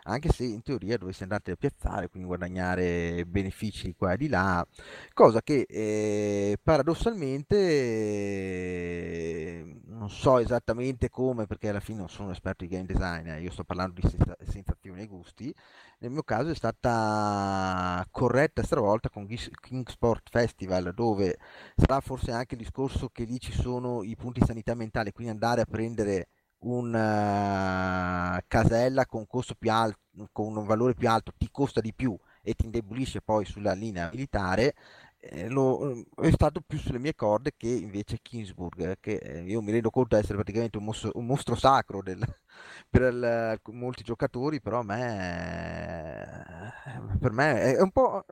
[0.03, 4.65] anche se in teoria dovessi andarti a piazzare, quindi guadagnare benefici qua e di là,
[5.13, 12.33] cosa che eh, paradossalmente eh, non so esattamente come, perché alla fine non sono un
[12.33, 15.53] esperto di game design, eh, io sto parlando di sens- sensazioni e gusti,
[15.99, 21.37] nel mio caso è stata corretta stavolta con Kingsport Festival, dove
[21.75, 25.61] sarà forse anche il discorso che lì ci sono i punti sanità mentale, quindi andare
[25.61, 26.27] a prendere
[26.59, 29.99] una casella con, più alto,
[30.31, 34.09] con un valore più alto ti costa di più e ti indebolisce poi sulla linea
[34.11, 34.75] militare,
[35.21, 39.61] eh, lo, eh, è stato più sulle mie corde che invece Kingsburg, che eh, io
[39.61, 42.19] mi rendo conto di essere praticamente un mostro, un mostro sacro del,
[42.89, 46.73] per il, molti giocatori, però a me,
[47.19, 48.23] per me è un po',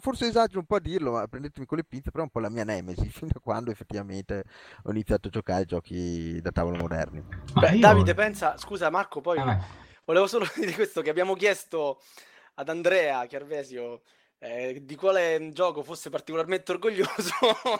[0.00, 2.40] forse esagero un po' a dirlo, ma prendetemi con le pinze, però è un po'
[2.40, 4.44] la mia nemesi, fin da quando effettivamente
[4.84, 7.22] ho iniziato a giocare giochi da tavolo moderni.
[7.52, 7.80] Beh, io...
[7.80, 9.62] Davide, pensa, scusa Marco, poi ah,
[10.06, 12.00] volevo solo dire questo, che abbiamo chiesto
[12.54, 14.00] ad Andrea Chiarvesio
[14.42, 17.32] eh, di quale gioco fosse particolarmente orgoglioso,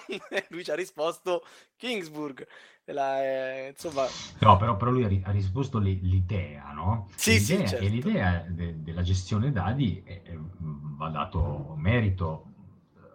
[0.50, 1.44] lui ci ha risposto
[1.76, 2.46] Kingsburg.
[2.84, 4.06] La, eh, insomma...
[4.38, 7.08] No, però, però lui ha, ri- ha risposto li- l'idea, no?
[7.16, 7.84] Sì, l'idea, sì, certo.
[7.84, 12.46] E l'idea de- della gestione dadi è, è, va dato merito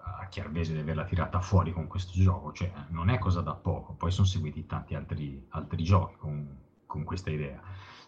[0.03, 3.93] a Chiarvese di averla tirata fuori con questo gioco, cioè non è cosa da poco,
[3.93, 7.61] poi sono seguiti tanti altri, altri giochi con, con questa idea.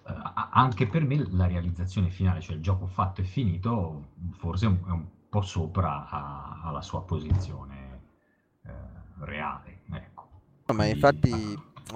[0.04, 0.14] Uh,
[0.52, 4.80] anche per me la realizzazione finale, cioè il gioco fatto e finito, forse è un,
[4.86, 8.02] è un po' sopra a, alla sua posizione
[8.64, 8.72] eh,
[9.20, 9.82] reale.
[9.92, 10.28] Ecco.
[10.66, 11.32] No, ma infatti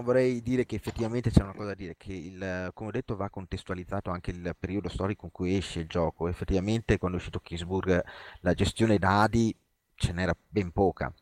[0.02, 3.30] vorrei dire che effettivamente c'è una cosa da dire, che il, come ho detto va
[3.30, 6.28] contestualizzato anche il periodo storico in cui esce il gioco.
[6.28, 8.04] Effettivamente quando è uscito Kingsburg
[8.42, 9.56] la gestione dadi
[9.96, 11.14] ce n'era ben poca.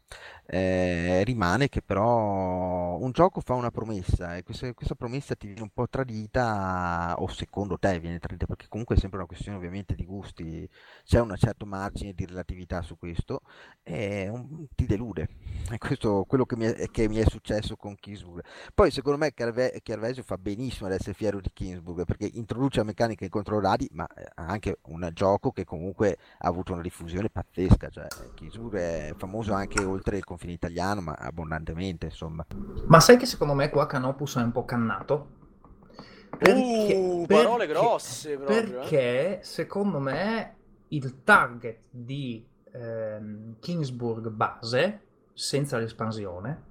[0.53, 5.62] Eh, rimane che però un gioco fa una promessa e questa, questa, promessa ti viene
[5.62, 9.95] un po' tradita o secondo te viene tradita perché comunque è sempre una questione ovviamente
[9.95, 10.68] di gusti
[11.05, 13.43] c'è un certo margine di relatività su questo
[13.82, 15.30] e un, ti delude.
[15.70, 18.43] È questo quello che mi è, che mi è successo con Kingsburg.
[18.76, 23.24] Poi secondo me Chiarvesio fa benissimo ad essere fiero di Kingsburg perché introduce la meccanica
[23.24, 28.07] di controllati ma ha anche un gioco che comunque ha avuto una diffusione pazzesca cioè
[28.34, 32.45] Kingsburg è famoso anche oltre il confine italiano, ma abbondantemente, insomma.
[32.87, 35.39] Ma sai che secondo me qua Canopus è un po' cannato?
[36.37, 38.63] Perché, uh, parole perché, grosse proprio, eh.
[38.63, 39.43] Perché eh?
[39.43, 40.55] secondo me
[40.89, 45.01] il target di ehm, Kingsburg base,
[45.33, 46.63] senza l'espansione,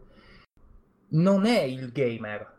[1.10, 2.58] non è il gamer.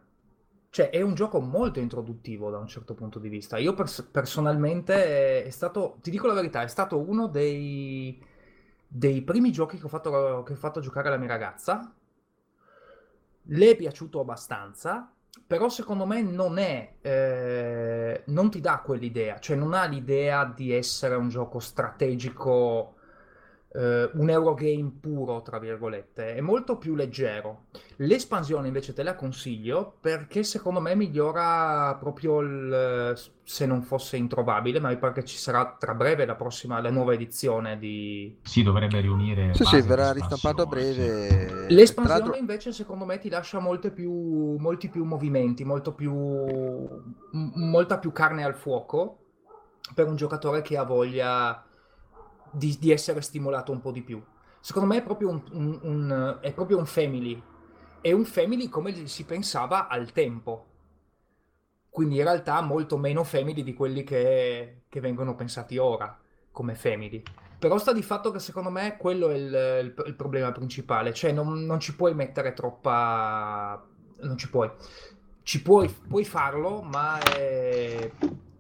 [0.69, 3.57] Cioè, è un gioco molto introduttivo da un certo punto di vista.
[3.57, 8.23] Io pers- personalmente è stato, ti dico la verità, è stato uno dei
[8.93, 11.93] dei primi giochi che ho fatto, che ho fatto giocare alla mia ragazza.
[13.43, 15.09] Le è piaciuto abbastanza,
[15.47, 20.73] però secondo me non è, eh, non ti dà quell'idea, cioè non ha l'idea di
[20.73, 22.95] essere un gioco strategico
[23.73, 27.67] Uh, un Eurogame puro, tra virgolette, è molto più leggero.
[27.97, 34.81] L'espansione invece te la consiglio perché secondo me migliora proprio il, se non fosse introvabile,
[34.81, 38.39] ma mi pare che ci sarà tra breve la prossima, la nuova edizione di...
[38.41, 39.53] Si dovrebbe riunire...
[39.53, 41.47] Sì, sì, verrà ristampato a breve.
[41.47, 41.73] Sì.
[41.73, 43.61] L'espansione invece secondo me ti lascia
[43.93, 49.19] più, molti più movimenti, molto più, m- molta più carne al fuoco
[49.95, 51.63] per un giocatore che ha voglia
[52.51, 54.21] di, di, essere stimolato un po' di più.
[54.59, 57.41] Secondo me è proprio un, un, un, è proprio un family.
[58.01, 60.65] È un family come si pensava al tempo.
[61.89, 66.17] Quindi in realtà molto meno family di quelli che, che vengono pensati ora
[66.51, 67.21] come family.
[67.59, 71.31] Però sta di fatto che secondo me quello è il, il- il problema principale, cioè
[71.31, 73.85] non, non ci puoi mettere troppa...
[74.21, 74.71] non ci puoi.
[75.43, 78.11] Ci puoi, puoi farlo, ma è,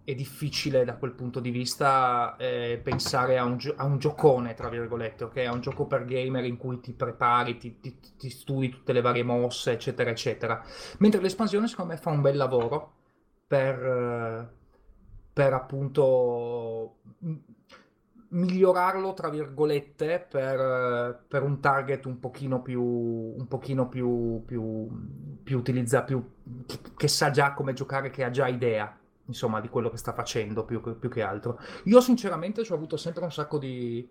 [0.03, 4.53] è difficile da quel punto di vista eh, pensare a un, gio- a un giocone,
[4.53, 5.37] tra virgolette, ok?
[5.37, 9.01] A un gioco per gamer in cui ti prepari, ti, ti- ti studi tutte le
[9.01, 10.63] varie mosse, eccetera, eccetera.
[10.99, 12.93] Mentre l'espansione secondo me fa un bel lavoro
[13.47, 14.49] per, eh,
[15.33, 16.97] per appunto
[18.29, 24.87] migliorarlo, tra virgolette, per, eh, per un target un pochino più, un pochino più, più,
[25.43, 26.23] più utilizza, più,
[26.95, 30.65] che sa già come giocare, che ha già idea, insomma, di quello che sta facendo,
[30.65, 31.59] più, che- più che altro.
[31.85, 34.07] Io sinceramente ci ho avuto sempre un sacco di,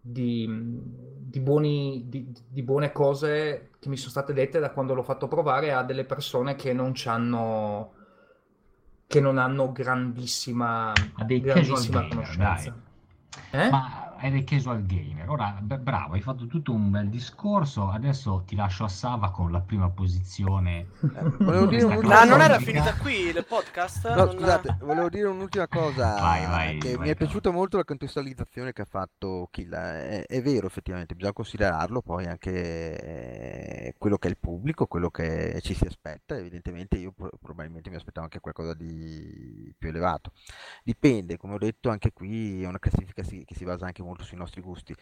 [0.00, 5.02] di, di buoni, di, di buone cose che mi sono state dette da quando l'ho
[5.02, 7.94] fatto provare a delle persone che non c'hanno
[9.06, 10.92] che non hanno grandissima,
[11.40, 12.76] grandissima conoscenza.
[13.50, 13.70] Eh?
[13.70, 15.28] Ma è dei casual gamer.
[15.30, 17.88] Ora, beh, bravo, hai fatto tutto un bel discorso.
[17.88, 20.88] Adesso ti lascio a Sava con la prima posizione.
[21.00, 24.08] Eh, volevo dire un'ultima cosa non era finita qui il podcast?
[24.08, 27.76] No, Non- scusate, volevo dire un'ultima cosa Vai, vai, che vai, mi è piaciuta molto
[27.76, 29.98] la contestualizzazione che ha fatto Killa.
[30.02, 35.10] È, è vero, effettivamente, bisogna considerarlo poi anche eh, quello che è il pubblico, quello
[35.10, 36.36] che ci si aspetta.
[36.36, 40.32] Evidentemente io pro- probabilmente mi aspettavo anche qualcosa di più elevato.
[40.82, 44.24] Dipende, come ho detto, anche qui è una classifica si- che si basa anche molto
[44.24, 44.94] sui nostri gusti.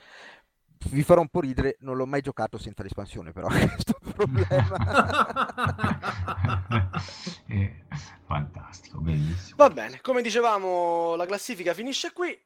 [0.90, 4.76] Vi farò un po' ridere, non l'ho mai giocato senza l'espansione, però questo problema.
[7.48, 7.84] Eh,
[8.26, 9.56] fantastico, bellissimo.
[9.56, 12.36] Va bene, come dicevamo, la classifica finisce qui.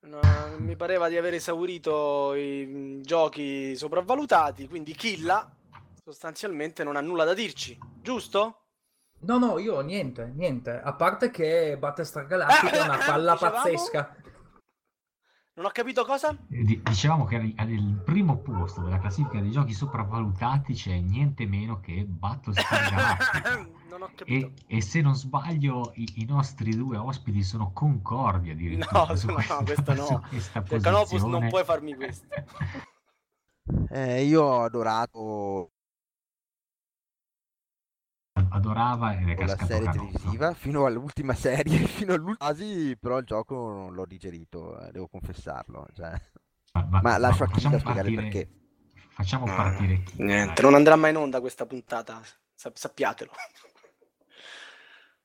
[0.00, 0.20] No,
[0.58, 5.50] mi pareva di aver esaurito i mm, giochi sopravvalutati, quindi Killa
[6.02, 8.62] sostanzialmente non ha nulla da dirci, giusto?
[9.20, 10.80] No, no, io niente, niente.
[10.80, 13.56] A parte che Battlestar Galactica è una palla Dicevamo?
[13.56, 14.16] pazzesca.
[15.58, 16.36] Non ho capito cosa?
[16.46, 22.04] Di- Dicevamo che al primo posto della classifica dei giochi sopravvalutati c'è niente meno che
[22.04, 23.68] Battlestar Galactica.
[23.90, 24.24] non ho capito.
[24.24, 29.26] E, e se non sbaglio, i, i nostri due ospiti sono concordi addirittura No, su
[29.26, 30.24] no, questa, questo no.
[30.28, 32.26] questa Cioè, Canopus non puoi farmi questo.
[33.90, 35.72] Eh, io ho adorato
[38.50, 40.12] Adorava ed è con la serie Canopus.
[40.12, 45.08] televisiva fino all'ultima serie, fino all'ultima quasi, però il gioco non l'ho digerito, eh, devo
[45.08, 45.86] confessarlo.
[45.94, 46.12] cioè.
[46.72, 48.56] Ma, ma- Ma lascio a facciamo Killa spiegare il partire- perché.
[49.10, 50.22] Facciamo No, partire chi.
[50.22, 52.20] Niente, non andrà mai in onda questa puntata,
[52.54, 53.32] sa- sappiatelo.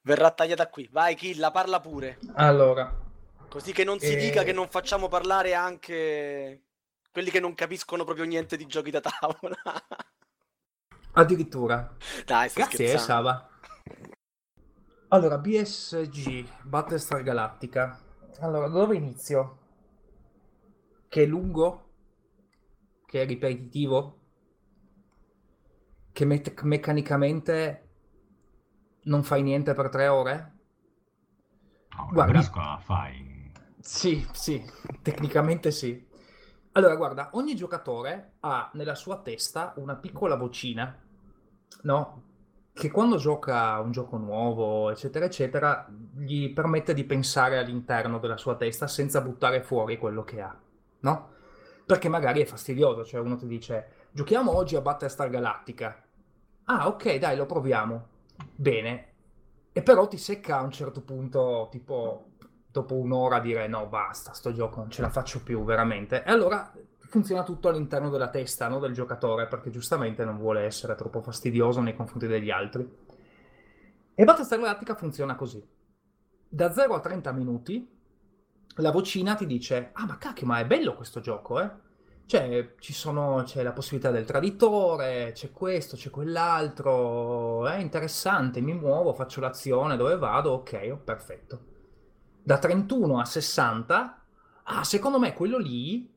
[0.02, 0.88] Verrà tagliata qui.
[0.92, 2.20] Vai Killa, parla pure.
[2.36, 3.02] Allora,
[3.50, 4.16] Così che non si Eh.
[4.16, 6.64] dica che non facciamo parlare anche
[7.12, 9.56] quelli che non capiscono proprio niente di giochi da tavola.
[11.14, 11.95] addirittura.
[12.26, 12.97] Dai, Grazie, eh.
[12.97, 13.49] Sava.
[15.09, 17.99] Allora, BSG, Battlestar Galactica.
[18.39, 19.57] Allora, dove inizio?
[21.07, 21.89] Che è lungo?
[23.05, 24.18] Che è ripetitivo?
[26.11, 27.89] Che me- meccanicamente
[29.03, 30.51] non fai niente per tre ore?
[31.95, 32.49] No, Guarda.
[32.55, 33.51] la fai.
[33.80, 34.64] Sì, sì,
[35.01, 36.03] tecnicamente sì.
[36.76, 40.98] Allora, guarda, ogni giocatore ha nella sua testa una piccola vocina,
[41.84, 42.24] no?
[42.74, 48.56] Che quando gioca un gioco nuovo, eccetera, eccetera, gli permette di pensare all'interno della sua
[48.56, 50.60] testa senza buttare fuori quello che ha,
[51.02, 51.30] no?
[51.86, 56.04] Perché magari è fastidioso, cioè uno ti dice, giochiamo oggi a Battlestar Galactica.
[56.64, 58.08] Ah, ok, dai, lo proviamo.
[58.56, 59.12] Bene.
[59.72, 62.32] E però ti secca a un certo punto, tipo
[62.74, 66.24] dopo un'ora dire no, basta, sto gioco non ce la faccio più veramente.
[66.24, 70.96] E allora funziona tutto all'interno della testa no, del giocatore, perché giustamente non vuole essere
[70.96, 72.92] troppo fastidioso nei confronti degli altri.
[74.16, 75.64] E Battlestar Galactica funziona così.
[76.50, 77.88] Da 0 a 30 minuti
[78.78, 81.70] la vocina ti dice ah ma cacchio, ma è bello questo gioco, eh?
[82.26, 88.74] Cioè, ci sono, c'è la possibilità del traditore, c'è questo, c'è quell'altro, è interessante, mi
[88.74, 91.73] muovo, faccio l'azione, dove vado, ok, perfetto.
[92.46, 94.22] Da 31 a 60,
[94.64, 96.14] ah, secondo me quello lì,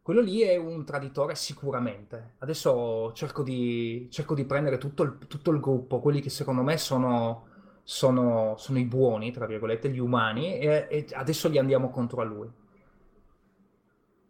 [0.00, 2.36] quello lì è un traditore sicuramente.
[2.38, 6.78] Adesso cerco di, cerco di prendere tutto il, tutto il gruppo, quelli che secondo me
[6.78, 7.48] sono,
[7.82, 12.24] sono, sono i buoni, tra virgolette, gli umani, e, e adesso li andiamo contro a
[12.24, 12.50] lui.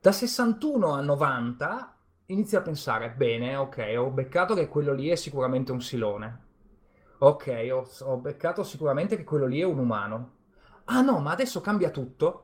[0.00, 5.14] Da 61 a 90 inizia a pensare, bene, ok, ho beccato che quello lì è
[5.14, 6.40] sicuramente un silone.
[7.18, 10.35] Ok, ho, ho beccato sicuramente che quello lì è un umano.
[10.86, 12.42] Ah no, ma adesso cambia tutto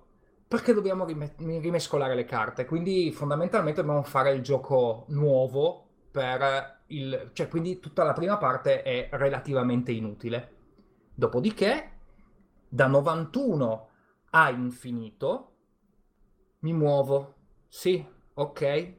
[0.49, 2.65] perché dobbiamo rime- rimescolare le carte.
[2.65, 7.31] Quindi fondamentalmente dobbiamo fare il gioco nuovo per il...
[7.33, 10.51] cioè quindi tutta la prima parte è relativamente inutile.
[11.15, 11.91] Dopodiché,
[12.69, 13.89] da 91
[14.31, 15.53] a infinito,
[16.61, 17.35] mi muovo.
[17.69, 18.93] Sì, ok.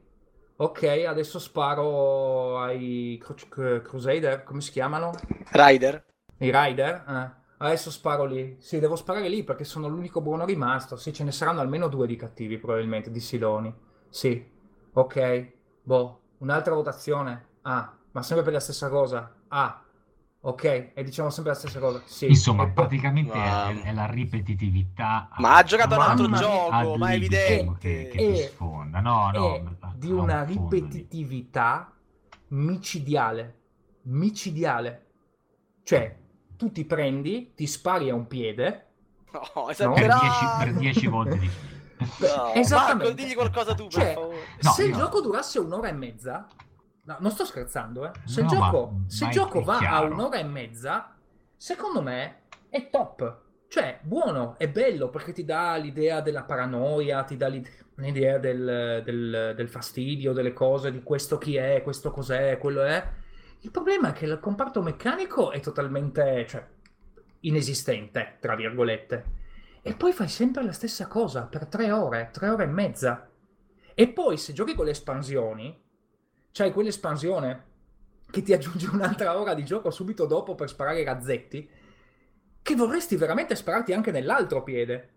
[0.56, 5.10] Ok, adesso sparo ai Cru- Crusader, come si chiamano?
[5.52, 6.04] Rider?
[6.40, 7.04] I Rider?
[7.08, 7.43] Eh.
[7.66, 8.56] Adesso sparo lì.
[8.60, 10.96] Sì, devo sparare lì perché sono l'unico buono rimasto.
[10.96, 13.74] Sì, ce ne saranno almeno due di cattivi, probabilmente, di Siloni.
[14.10, 14.44] Sì.
[14.92, 15.52] Ok.
[15.82, 16.20] Boh.
[16.38, 17.46] Un'altra votazione.
[17.62, 19.32] Ah, ma sempre per la stessa cosa.
[19.48, 19.78] Ah.
[20.46, 22.02] Ok, e diciamo sempre la stessa cosa.
[22.04, 22.26] Sì.
[22.26, 25.30] Insomma, E poi- praticamente Ma- è, è la ripetitività.
[25.38, 27.78] Ma ha giocato un altro ad gioco, ma è evidente.
[27.78, 29.00] Che, che E- ti sfonda.
[29.00, 29.62] No, no, è
[29.96, 30.52] di un una lì.
[30.52, 31.90] ripetitività
[32.48, 33.58] micidiale.
[34.02, 35.06] Micidiale.
[35.82, 36.14] Cioè,
[36.56, 38.86] tu ti prendi, ti spari a un piede.
[39.32, 39.64] No, No.
[39.64, 40.20] Per esagerato.
[40.24, 41.50] 10 per 10 volte di.
[42.18, 42.52] No.
[42.54, 43.04] Esattamente.
[43.04, 44.36] Marco, digli qualcosa tu, per Cioè, favore.
[44.60, 46.46] No, se il io- gioco durasse un'ora e mezza,
[47.04, 48.10] no, non sto scherzando, eh.
[48.24, 50.12] Se il No, ma- gioco, se il ma è- gioco va a chiaro.
[50.12, 51.14] un'ora e mezza,
[51.56, 53.38] secondo me è top.
[53.68, 59.02] Cioè, buono, è bello perché ti dà l'idea della paranoia, ti dà l'ide- l'idea del,
[59.04, 63.04] del- del fastidio, delle cose, di questo chi è, questo cos'è, quello è.
[63.64, 66.62] Il problema è che il comparto meccanico è totalmente, cioè,
[67.40, 69.24] inesistente, tra virgolette.
[69.80, 73.26] E poi fai sempre la stessa cosa per tre ore, tre ore e mezza.
[73.94, 75.82] E poi se giochi con le espansioni,
[76.52, 77.64] c'hai quell'espansione
[78.30, 81.66] che ti aggiunge un'altra ora di gioco subito dopo per sparare i razzetti,
[82.60, 85.12] che vorresti veramente spararti anche nell'altro piede.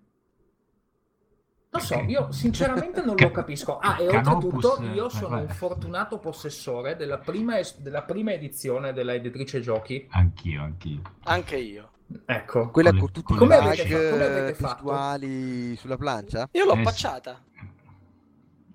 [1.69, 3.77] Non so, io sinceramente non lo capisco.
[3.77, 8.93] Ah, e oltretutto eh, io sono un fortunato possessore della prima, es- della prima edizione
[8.93, 10.07] della editrice giochi.
[10.11, 11.01] Anch'io, anch'io.
[11.25, 11.89] Anche io.
[12.25, 12.69] Ecco.
[12.69, 14.75] Quella Con le- con tutti i fatto?
[14.75, 16.47] testuali sulla plancia?
[16.53, 17.43] Io l'ho Eh, pacciata.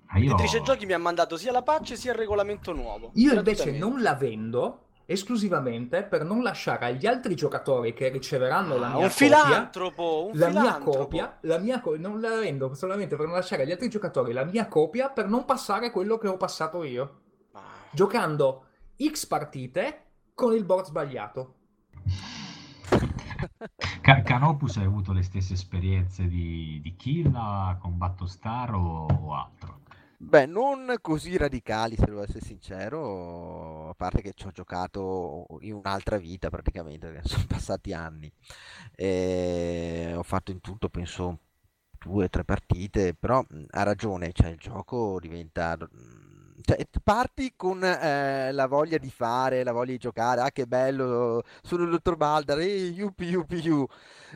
[0.05, 3.09] Ah, io- L'editrice giochi mi ha mandato sia la patch sia il regolamento nuovo.
[3.15, 8.87] Io invece non la vendo esclusivamente per non lasciare agli altri giocatori che riceveranno la
[8.87, 10.99] Ah, mia un copia filantropo, un la mia filantropo.
[10.99, 14.43] copia, la mia co- non la vendo solamente per non lasciare agli altri giocatori la
[14.45, 18.65] mia copia per non passare quello che ho passato io, Ma- giocando
[19.03, 21.55] X partite con il board sbagliato.
[24.01, 29.81] Ca- Canopus hai avuto le stesse esperienze di, di Killa con Battostar o, o altro?
[30.25, 35.73] Beh, non così radicali, se devo essere sincero, a parte che ci ho giocato in
[35.73, 38.31] un'altra vita praticamente, sono passati anni.
[38.95, 41.39] E ho fatto in tutto, penso,
[41.99, 45.77] due o tre partite, però ha ragione, cioè il gioco diventa...
[46.65, 51.43] Cioè, parti con eh, la voglia di fare, la voglia di giocare, ah che bello,
[51.61, 53.85] sono il dottor Baldar, eh, yupi, yupi, yu.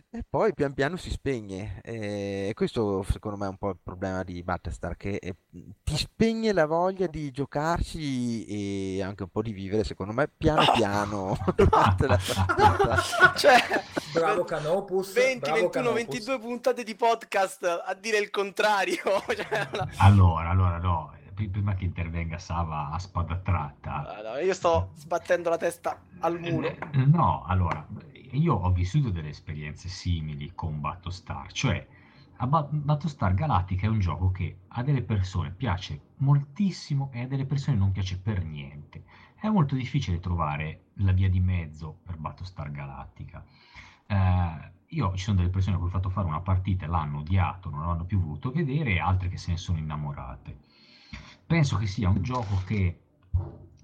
[0.10, 1.82] E poi pian piano si spegne.
[1.84, 5.36] E questo secondo me è un po' il problema di Battlestar, che eh,
[5.84, 10.66] ti spegne la voglia di giocarci e anche un po' di vivere, secondo me, piano
[10.76, 13.34] piano durante la partita.
[13.36, 16.04] Cioè, Bravo Canopus, 20, bravo 21, Canopus.
[16.04, 18.96] 22 puntate di podcast a dire il contrario.
[19.28, 19.70] Cioè.
[19.98, 21.14] Allora, allora no,
[21.48, 26.68] prima che intervenga Sava a spada tratta, no, io sto sbattendo la testa al muro.
[26.68, 27.86] Eh, No, allora,
[28.32, 31.88] io ho vissuto delle esperienze simili con Battostar, cioè
[32.38, 37.28] a Ba- Battostar Galactica è un gioco che a delle persone piace moltissimo e a
[37.28, 39.04] delle persone non piace per niente.
[39.40, 43.44] È molto difficile trovare la via di mezzo per Battostar Galactica.
[44.08, 47.70] Eh, io ci sono delle persone a cui ho fatto fare una partita l'hanno odiato,
[47.70, 50.58] non l'hanno più voluto vedere, e altre che se ne sono innamorate.
[51.48, 53.00] Penso che sia un gioco che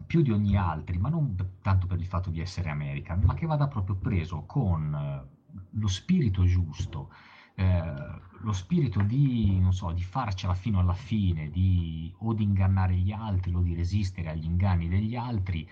[0.06, 3.45] più di ogni altro, ma non tanto per il fatto di essere American, ma che
[3.45, 7.10] vada proprio preso con eh, lo spirito giusto,
[7.56, 13.14] eh, lo spirito di, so, di farcela fino alla fine, di, o di ingannare gli
[13.14, 15.68] altri o di resistere agli inganni degli altri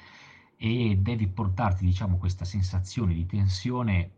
[0.55, 4.11] e devi portarti, diciamo, questa sensazione di tensione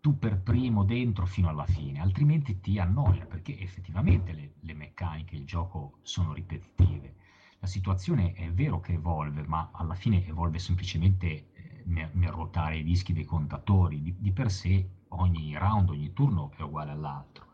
[0.00, 5.36] tu per primo dentro fino alla fine, altrimenti ti annoia perché effettivamente le, le meccaniche,
[5.36, 7.16] il gioco sono ripetitive.
[7.58, 12.82] La situazione è vero che evolve, ma alla fine evolve semplicemente eh, nel, ruotare i
[12.82, 14.00] dischi dei contatori.
[14.00, 17.48] Di, di per sé ogni round, ogni turno è uguale all'altro.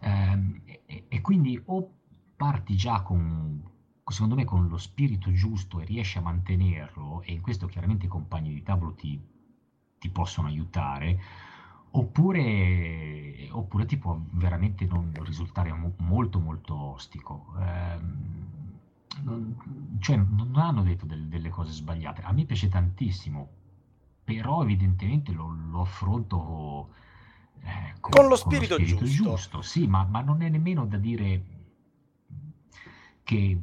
[0.00, 1.90] Ehm, e, e quindi o
[2.36, 3.62] parti già con,
[4.06, 8.10] secondo me, con lo spirito giusto e riesci a mantenerlo, e in questo chiaramente i
[8.10, 9.18] compagni di tavolo ti,
[9.98, 11.18] ti possono aiutare,
[11.96, 17.54] oppure, oppure ti può veramente non risultare mo- molto molto ostico.
[17.58, 18.78] Ehm,
[19.22, 19.56] non,
[20.00, 22.22] cioè, non hanno detto del- delle cose sbagliate.
[22.22, 23.48] A me piace tantissimo,
[24.24, 26.92] però evidentemente lo, lo affronto
[27.62, 29.04] eh, Con lo spirito giusto.
[29.04, 29.62] giusto.
[29.62, 31.44] Sì, ma, ma non è nemmeno da dire
[33.22, 33.58] che,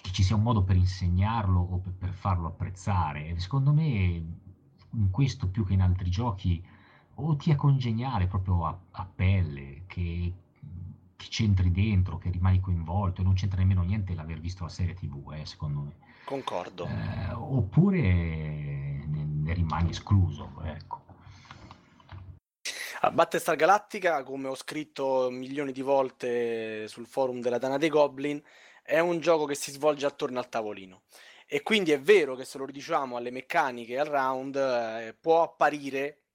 [0.00, 3.38] che- ci sia un modo per insegnarlo o per farlo apprezzare.
[3.38, 6.64] Secondo me, in questo più che in altri giochi,
[7.16, 10.32] o ti è congeniale proprio a, a pelle, che
[11.16, 14.94] ti centri dentro, che rimani coinvolto e non c'entra nemmeno niente l'aver visto la serie
[14.94, 15.96] TV, eh, secondo me.
[16.24, 16.86] Concordo.
[16.86, 21.04] Eh, oppure ne, ne, rimani escluso, ecco.
[23.00, 28.42] A Battlestar Galactica, come ho scritto milioni di volte sul forum della Dana dei Goblin,
[28.82, 31.02] è un gioco che si svolge attorno al tavolino.
[31.46, 36.25] E quindi è vero che se lo ridiciamo alle meccaniche al round eh, può apparire,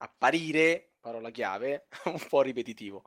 [0.00, 3.04] apparire, parola chiave, un po' ripetitivo.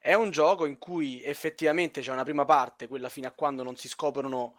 [0.00, 3.76] È un gioco in cui effettivamente c'è una prima parte, quella fino a quando non
[3.76, 4.58] si scoprono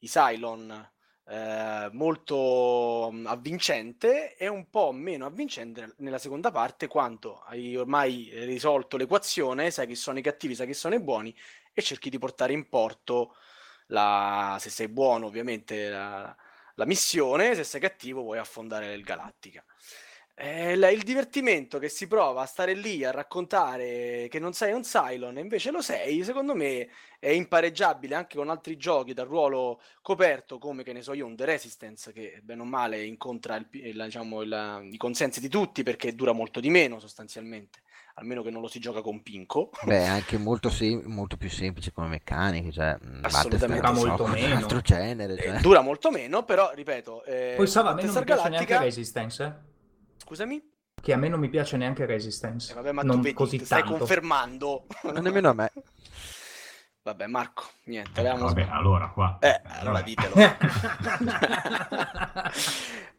[0.00, 0.92] i Cylon,
[1.26, 8.30] eh, molto mm, avvincente e un po' meno avvincente nella seconda parte quando hai ormai
[8.44, 11.34] risolto l'equazione, sai chi sono i cattivi, sai chi sono i buoni
[11.72, 13.34] e cerchi di portare in porto
[13.86, 16.36] la, se sei buono ovviamente la,
[16.74, 19.64] la missione, se sei cattivo vuoi affondare il Galattica.
[20.36, 24.82] È il divertimento che si prova a stare lì a raccontare che non sei un
[24.82, 26.88] Cylon e invece lo sei, secondo me
[27.20, 31.36] è impareggiabile anche con altri giochi dal ruolo coperto come che ne so io un
[31.36, 35.84] The Resistance che bene o male incontra il, il, diciamo, il, i consensi di tutti
[35.84, 37.82] perché dura molto di meno sostanzialmente
[38.14, 39.70] almeno che non lo si gioca con Pinco.
[39.82, 44.56] Beh, è anche molto, sem- molto più semplice come meccaniche, cioè assolutamente dura molto meno.
[44.56, 45.36] altro genere.
[45.36, 45.56] Cioè.
[45.56, 49.42] Eh, dura molto meno, però ripeto, eh, poi Sava, a me non piace neanche Resistance.
[49.42, 49.72] Eh?
[50.16, 50.72] Scusami?
[51.00, 52.72] Che a me non mi piace neanche Resistance.
[52.72, 53.98] Eh, vabbè, ma non tu vedi, così stai tanto.
[53.98, 54.86] confermando.
[55.02, 55.72] Non nemmeno a me.
[57.02, 58.18] Vabbè, Marco, niente.
[58.18, 58.46] Eh, avevamo...
[58.46, 59.36] vabbè, allora qua.
[59.40, 60.34] Eh, allora ditelo.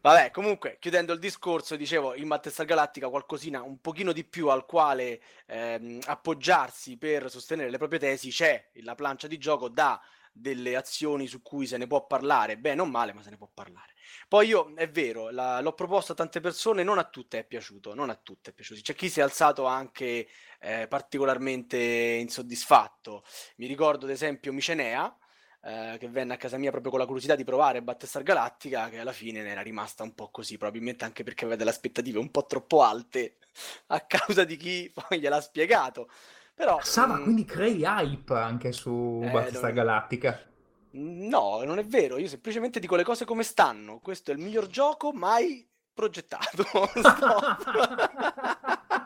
[0.06, 4.64] Vabbè, comunque, chiudendo il discorso, dicevo, in Battlestar Galactica qualcosina un pochino di più al
[4.64, 10.00] quale ehm, appoggiarsi per sostenere le proprie tesi c'è, la plancia di gioco dà
[10.36, 13.48] delle azioni su cui se ne può parlare, bene o male, ma se ne può
[13.52, 13.94] parlare.
[14.28, 17.94] Poi io, è vero, la, l'ho proposto a tante persone, non a tutte è piaciuto,
[17.94, 18.80] non a tutte è piaciuto.
[18.82, 20.28] C'è chi si è alzato anche
[20.60, 23.24] eh, particolarmente insoddisfatto.
[23.56, 25.16] Mi ricordo ad esempio Micenea,
[25.62, 29.00] eh, che venne a casa mia proprio con la curiosità di provare Battlestar Galactica, che
[29.00, 32.30] alla fine ne era rimasta un po' così, probabilmente anche perché aveva delle aspettative un
[32.30, 33.38] po' troppo alte
[33.88, 36.08] a causa di chi poi gliel'ha spiegato.
[36.56, 40.40] Però, Sava, mh, quindi crei hype anche su Eh, Battlestar non- Galactica.
[40.92, 43.98] No, non è vero, io semplicemente dico le cose come stanno.
[44.00, 46.64] Questo è il miglior gioco mai progettato.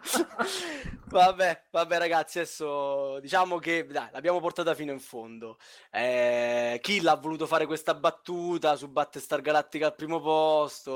[1.10, 5.58] Vabbè, vabbè ragazzi, adesso diciamo che dai, l'abbiamo portata fino in fondo.
[5.90, 10.92] Eh, Kill ha voluto fare questa battuta su Battlestar Galactica al primo posto.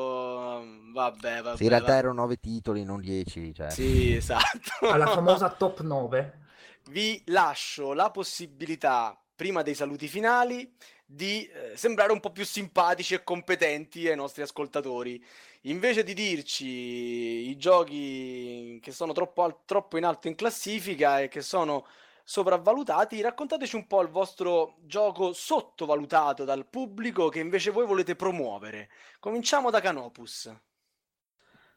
[0.92, 1.56] Vabbè, vabbè.
[1.56, 1.98] Sì, in realtà vabbè.
[1.98, 3.52] erano 9 titoli, non 10.
[3.54, 3.70] Cioè.
[3.70, 4.88] Sì, esatto.
[4.88, 6.42] Alla famosa top 9.
[6.90, 10.72] Vi lascio la possibilità, prima dei saluti finali,
[11.06, 15.22] di eh, sembrare un po' più simpatici e competenti ai nostri ascoltatori.
[15.62, 21.28] Invece di dirci i giochi che sono troppo, al- troppo in alto in classifica e
[21.28, 21.86] che sono
[22.24, 28.88] sopravvalutati, raccontateci un po' il vostro gioco sottovalutato dal pubblico che invece voi volete promuovere.
[29.20, 30.52] Cominciamo da Canopus.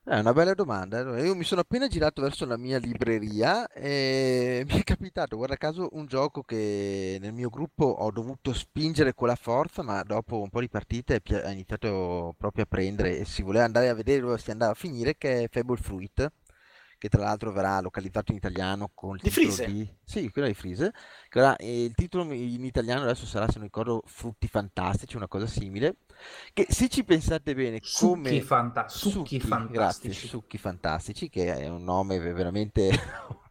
[0.09, 0.99] È una bella domanda.
[0.99, 5.57] Allora, Io mi sono appena girato verso la mia libreria e mi è capitato, guarda
[5.57, 10.39] caso, un gioco che nel mio gruppo ho dovuto spingere con la forza, ma dopo
[10.39, 14.21] un po' di partite ha iniziato proprio a prendere e si voleva andare a vedere
[14.21, 16.31] dove si andava a finire, che è Fable Fruit,
[16.97, 19.71] che tra l'altro verrà localizzato in italiano con il Di titolo Frise?
[19.71, 19.95] di...
[20.03, 20.91] Sì, quello di Frise.
[21.29, 25.27] Che verrà- e il titolo in italiano adesso sarà, se non ricordo, Frutti Fantastici, una
[25.27, 25.97] cosa simile.
[26.53, 27.85] Che se ci pensate bene, come
[28.29, 29.73] Succhi, fanta- succhi Succhi, fantastici.
[29.73, 32.89] grazie, Succhi Fantastici, che è un nome ve- veramente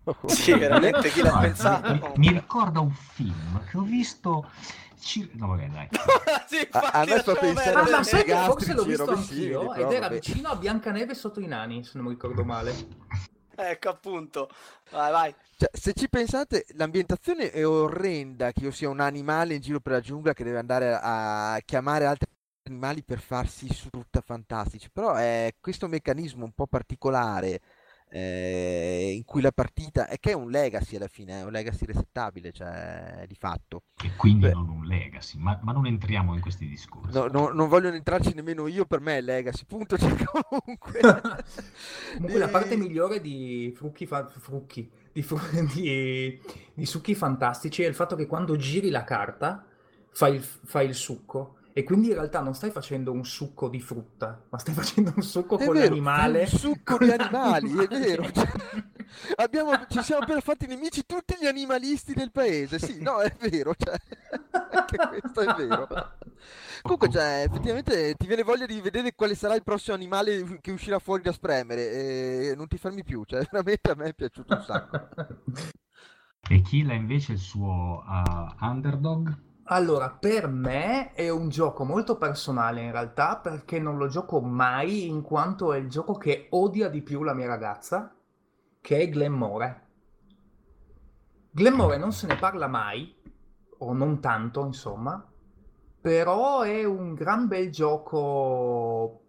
[0.27, 1.93] Sì, veramente chi l'ha No, pensato?
[1.93, 4.49] mi, mi ricorda un film che ho visto.
[5.01, 5.89] ci- No, vabbè, dai.
[6.47, 7.91] sì, A- me pensare Ah, perdere.
[7.91, 10.15] ma sai che forse l'ho visto anch'io ed era vabbè.
[10.15, 12.75] vicino a Biancaneve sotto i nani, se non mi ricordo male.
[13.57, 14.49] Ecco appunto.
[14.91, 15.35] Vai, vai.
[15.57, 19.93] Cioè, se ci pensate, l'ambientazione è orrenda che io sia un animale in giro per
[19.93, 22.27] la giungla che deve andare a chiamare altri
[22.65, 27.61] animali per farsi frutta fantastici, però è questo meccanismo un po' particolare
[28.09, 31.85] eh, in cui la partita è che è un legacy alla fine, è un legacy
[31.87, 33.83] resettabile, cioè di fatto.
[34.03, 34.53] E quindi Beh.
[34.53, 37.13] non un legacy, ma, ma non entriamo in questi discorsi.
[37.17, 40.15] No, no- non voglio entrarci nemmeno io, per me è legacy, punto, cioè,
[40.49, 41.01] comunque.
[42.15, 45.41] Comunque la parte E- migliore di Frucchi, fa- Frucchi di, Fru-
[45.73, 46.41] di,
[46.75, 49.65] di Succhi Fantastici è il fatto che quando giri la carta
[50.11, 53.83] fai il, fai il succo e quindi in realtà non stai facendo un succo di
[53.83, 56.41] frutta, ma stai facendo un succo È con vero, l'animale.
[56.41, 57.99] un succo con di animali, è l'animale.
[57.99, 58.33] vero.
[58.33, 58.49] cioè,
[59.37, 62.79] abbiamo, ci siamo appena fatti nemici tutti gli animalisti del paese.
[62.79, 63.75] Sì, no, è vero.
[63.77, 63.95] Cioè,
[64.71, 65.87] anche questo è vero.
[66.81, 70.99] Comunque, cioè, effettivamente ti viene voglia di vedere quale sarà il prossimo animale che uscirà
[70.99, 71.91] fuori da spremere
[72.53, 73.23] e non ti fermi più.
[73.25, 75.09] Cioè, veramente a me è piaciuto un sacco.
[76.49, 79.46] E Killa invece il suo uh, underdog?
[79.69, 85.09] Allora, per me è un gioco molto personale in realtà perché non lo gioco mai
[85.09, 88.15] in quanto è il gioco che odia di più la mia ragazza,
[88.81, 89.85] che è Glenmore.
[91.51, 93.13] Glenmore non se ne parla mai,
[93.79, 95.27] o non tanto insomma,
[96.01, 99.23] però è un gran bel gioco...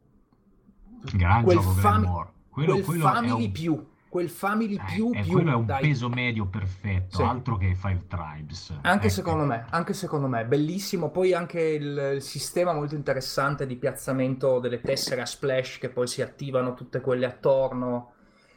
[1.14, 2.34] Gran quel gioco fami- Glenmore.
[2.50, 3.52] Quello, quel quello è family un...
[3.52, 5.82] più, quel family Eh, più eh, più, quello è un dai.
[5.82, 7.22] peso medio perfetto, Sì.
[7.24, 8.80] altro che Five Tribes.
[8.82, 9.16] Anche Ecco.
[9.16, 11.10] secondo me, anche secondo me, bellissimo.
[11.12, 16.08] Poi anche il, il sistema molto interessante di piazzamento delle tessere a splash che poi
[16.08, 18.14] si attivano tutte quelle attorno.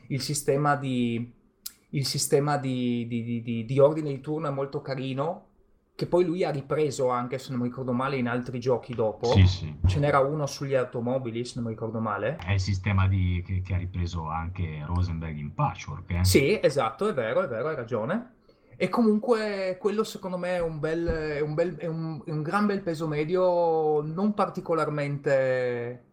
[0.09, 1.33] Il sistema di,
[1.91, 5.47] il sistema di, di- di- di- di ordine di turno è molto carino,
[6.01, 9.27] che poi lui ha ripreso anche, se non mi ricordo male, in altri giochi dopo.
[9.33, 9.77] Sì, sì.
[9.85, 12.37] Ce n'era uno sugli automobili, se non mi ricordo male.
[12.43, 16.11] È il sistema di- che, che ha ripreso anche Rosenberg in Patchwork.
[16.11, 16.25] eh.
[16.25, 18.37] Sì, esatto, è vero, è vero, hai ragione.
[18.77, 22.41] E comunque quello secondo me è un bel, è un bel- è un- è un
[22.41, 26.05] gran bel peso medio, non particolarmente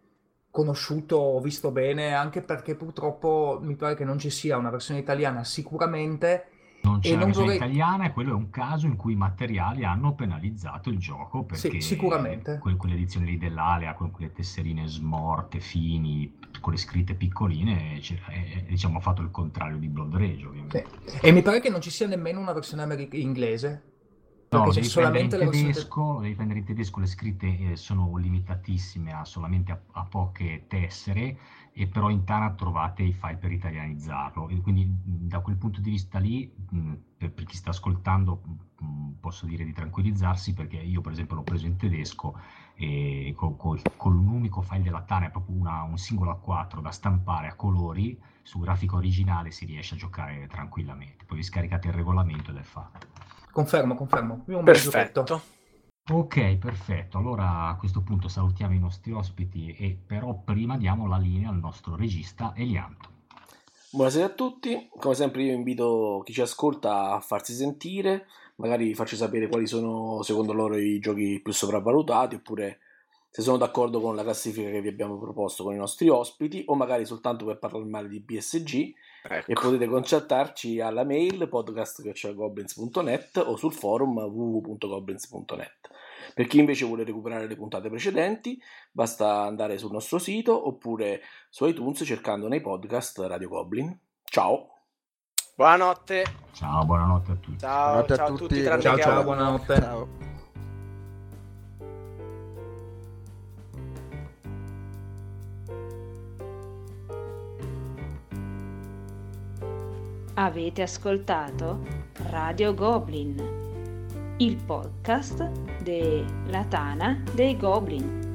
[0.52, 5.00] conosciuto o visto bene, anche perché purtroppo mi pare che non ci sia una versione
[5.00, 6.48] italiana sicuramente.
[6.88, 9.16] Non c'è E la non vorrei- italiana e quello è un caso in cui i
[9.16, 12.58] materiali hanno penalizzato il gioco Sì, perché sicuramente.
[12.60, 18.20] que- quelle edizioni lì dell'Alea con quelle tesserine smorte, fini, con le scritte piccoline, c'è-
[18.28, 20.86] è- è, diciamo, ha fatto il contrario di Blood Rage, ovviamente.
[21.06, 21.18] Sì.
[21.22, 23.82] E mi pare che non ci sia nemmeno una versione ameri- inglese,
[24.50, 28.16] No, perché devi prendere solamente in tedesco, devi prendere in tedesco, le scritte eh, sono
[28.16, 31.38] limitatissime a solamente a, a poche tessere,
[31.74, 34.48] e però in Tana trovate i file per italianizzarlo.
[34.50, 38.42] E quindi da quel punto di vista lì, mh, per, per chi sta ascoltando,
[38.80, 42.40] mh, posso dire di tranquillizzarsi perché io per esempio l'ho preso in tedesco
[42.76, 46.82] e co- col- con un unico file della Tana, è proprio una- un singolo A4
[46.82, 51.26] da stampare a colori, su grafica originale si riesce a giocare tranquillamente.
[51.26, 53.08] Poi vi scaricate il regolamento ed è fatto.
[53.58, 54.44] Confermo, confermo.
[54.46, 54.64] Un.
[54.64, 55.42] Perfetto.
[56.12, 57.18] Ok, perfetto.
[57.18, 61.58] Allora a questo punto salutiamo i nostri ospiti e però prima diamo la linea al
[61.58, 63.10] nostro regista Elianto.
[63.90, 68.28] Buonasera a tutti, come sempre io invito chi ci ascolta a farsi sentire,
[68.58, 72.78] magari vi faccio sapere quali sono secondo loro i giochi più sopravvalutati oppure
[73.32, 76.76] se sono d'accordo con la classifica che vi abbiamo proposto con i nostri ospiti o
[76.76, 78.22] magari soltanto per parlare male di
[79.28, 79.62] BSG e Ecco.
[79.62, 85.90] potete contattarci alla mail podcast.goblins.net o sul forum www.goblins.net.
[86.34, 88.60] Per chi invece vuole recuperare le puntate precedenti,
[88.92, 93.98] basta andare sul nostro sito oppure su iTunes cercando nei podcast Radio Goblin.
[94.24, 94.72] Ciao!
[95.56, 96.24] Buonanotte.
[96.52, 97.58] Ciao, buonanotte a tutti.
[97.58, 98.48] Ciao, Buonanotte a ciao a tutti.
[98.48, 99.76] tutti, tranne Ciao, a ciao, buonanotte.
[99.76, 100.27] Ciao.
[110.40, 111.84] Avete ascoltato
[112.30, 115.50] Radio Goblin, il podcast
[115.82, 118.26] della Tana dei Goblin.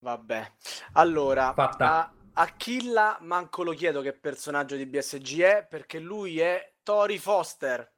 [0.00, 0.52] Vabbè.
[0.92, 2.00] Allora, Fatta.
[2.00, 7.18] a, a Killa manco lo chiedo che personaggio di BSG è, perché lui è Tori
[7.18, 7.90] Foster.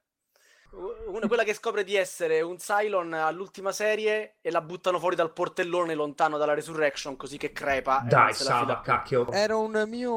[1.07, 5.31] Una, quella che scopre di essere un Cylon all'ultima serie e la buttano fuori dal
[5.31, 8.03] portellone lontano dalla Resurrection, così che crepa.
[8.03, 9.31] e Dai, Sava, cacchio.
[9.31, 10.11] Era un mio,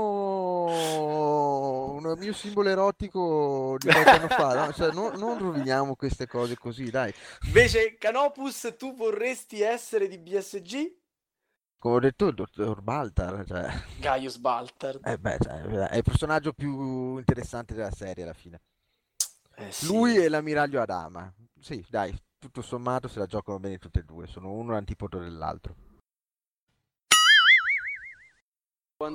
[1.94, 4.72] un mio simbolo erotico di qualche anno fa, no?
[4.72, 7.14] Cioè, non, non roviniamo queste cose così, dai.
[7.46, 10.97] Invece, Canopus, tu vorresti essere di BSG?
[11.80, 14.98] Come ho detto, il dottor Baltar, cioè, Gaius Baltar.
[15.04, 18.60] eh beh, cioè, è il personaggio più interessante della serie alla fine.
[19.54, 19.86] Eh sì.
[19.86, 21.32] Lui e l'ammiraglio Adama.
[21.60, 25.74] Sì, dai, tutto sommato se la giocano bene tutte e due, sono uno l'antipodo dell'altro.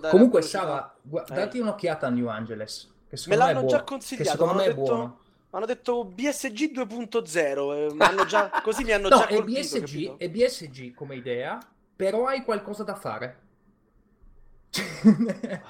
[0.10, 0.42] Comunque.
[0.42, 1.34] Sava, gua- Eh.
[1.34, 2.90] dati un'occhiata a New Angeles.
[3.10, 3.68] Che Me me l'hanno buono.
[3.68, 5.20] già Che consigliato, me hanno è detto, buono.
[5.50, 10.20] m'hanno detto BSG 2.0, eh, già- così mi hanno No, già colpito, BSG, capito?
[10.20, 11.60] è BSG come idea,
[12.12, 13.42] però hai qualcosa da fare.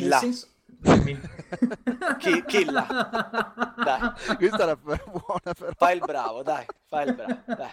[0.00, 0.18] Là?
[0.18, 0.48] senso-
[2.18, 3.74] Chi- là?
[3.76, 4.36] Dai.
[4.36, 5.70] Questa era buona però.
[5.76, 7.70] Fai il bravo, dai, fai il bravo, dai.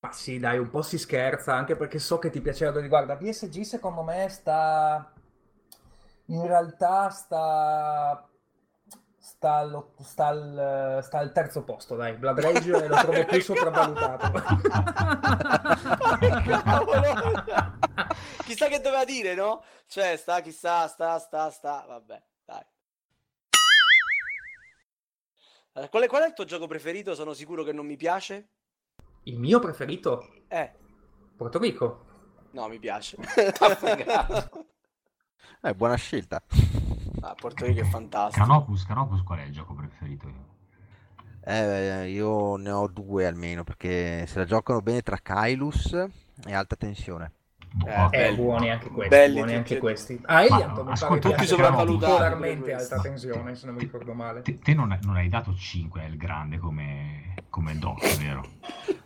[0.00, 2.78] Ma sì, dai, un po' si scherza, anche perché so che ti piaceva.
[2.86, 5.12] Guarda, BSG secondo me sta...
[6.26, 8.28] In realtà sta
[9.24, 14.42] sta al, sta al, sta al terzo posto, dai, Blood Rage lo trovo più sopravvalutato.
[18.44, 19.64] chissà che doveva dire, no?
[19.86, 22.62] Cioè, sta, chissà, sta, sta, sta, vabbè, dai.
[25.72, 27.14] Eh, qual, è, qual è il tuo gioco preferito?
[27.14, 28.50] Sono sicuro che non mi piace.
[29.22, 30.34] Il mio preferito?
[30.48, 30.70] Eh.
[31.34, 32.04] Porto Rico.
[32.50, 33.16] No, mi piace.
[35.62, 36.42] eh, buona scelta
[37.30, 38.44] ah, Porto Rico è fantastico.
[38.44, 40.52] Canopus, Canopus qual è il gioco preferito?
[41.46, 46.76] Eh, io ne ho due almeno, perché se la giocano bene tra Kailus e Alta
[46.76, 47.32] Tensione.
[47.86, 47.90] Eh.
[48.04, 48.36] Eh, Belli.
[48.36, 49.08] buoni anche questi.
[49.08, 50.20] Belli buoni tutti anche questi.
[50.26, 54.42] Ah, mi pare ascolta, tutti sopravvalutati particolarmente alta tensione, se non mi ricordo male.
[54.42, 58.46] Te, te non, non hai dato 5 al grande come, come doc, vero?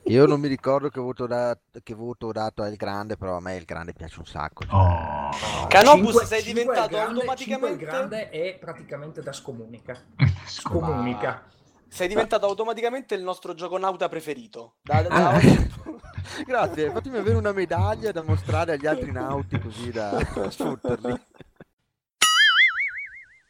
[0.05, 3.41] Io non mi ricordo che voto, da- che voto ho dato al grande, però a
[3.41, 4.65] me il grande piace un sacco.
[4.65, 7.77] cioè- Oh, Canopus, Cinque- sei cinque diventato grande- automaticamente- cinque al
[8.09, 9.97] grande è praticamente da scomunica.
[10.45, 11.43] Scomunica.
[11.91, 14.75] Sei diventato automaticamente il nostro gioconauta preferito.
[14.83, 15.41] Da, da- da Ah.
[16.47, 20.19] Grazie, fatemi avere una medaglia da mostrare agli altri nauti così da
[20.51, 21.21] sfruttarli.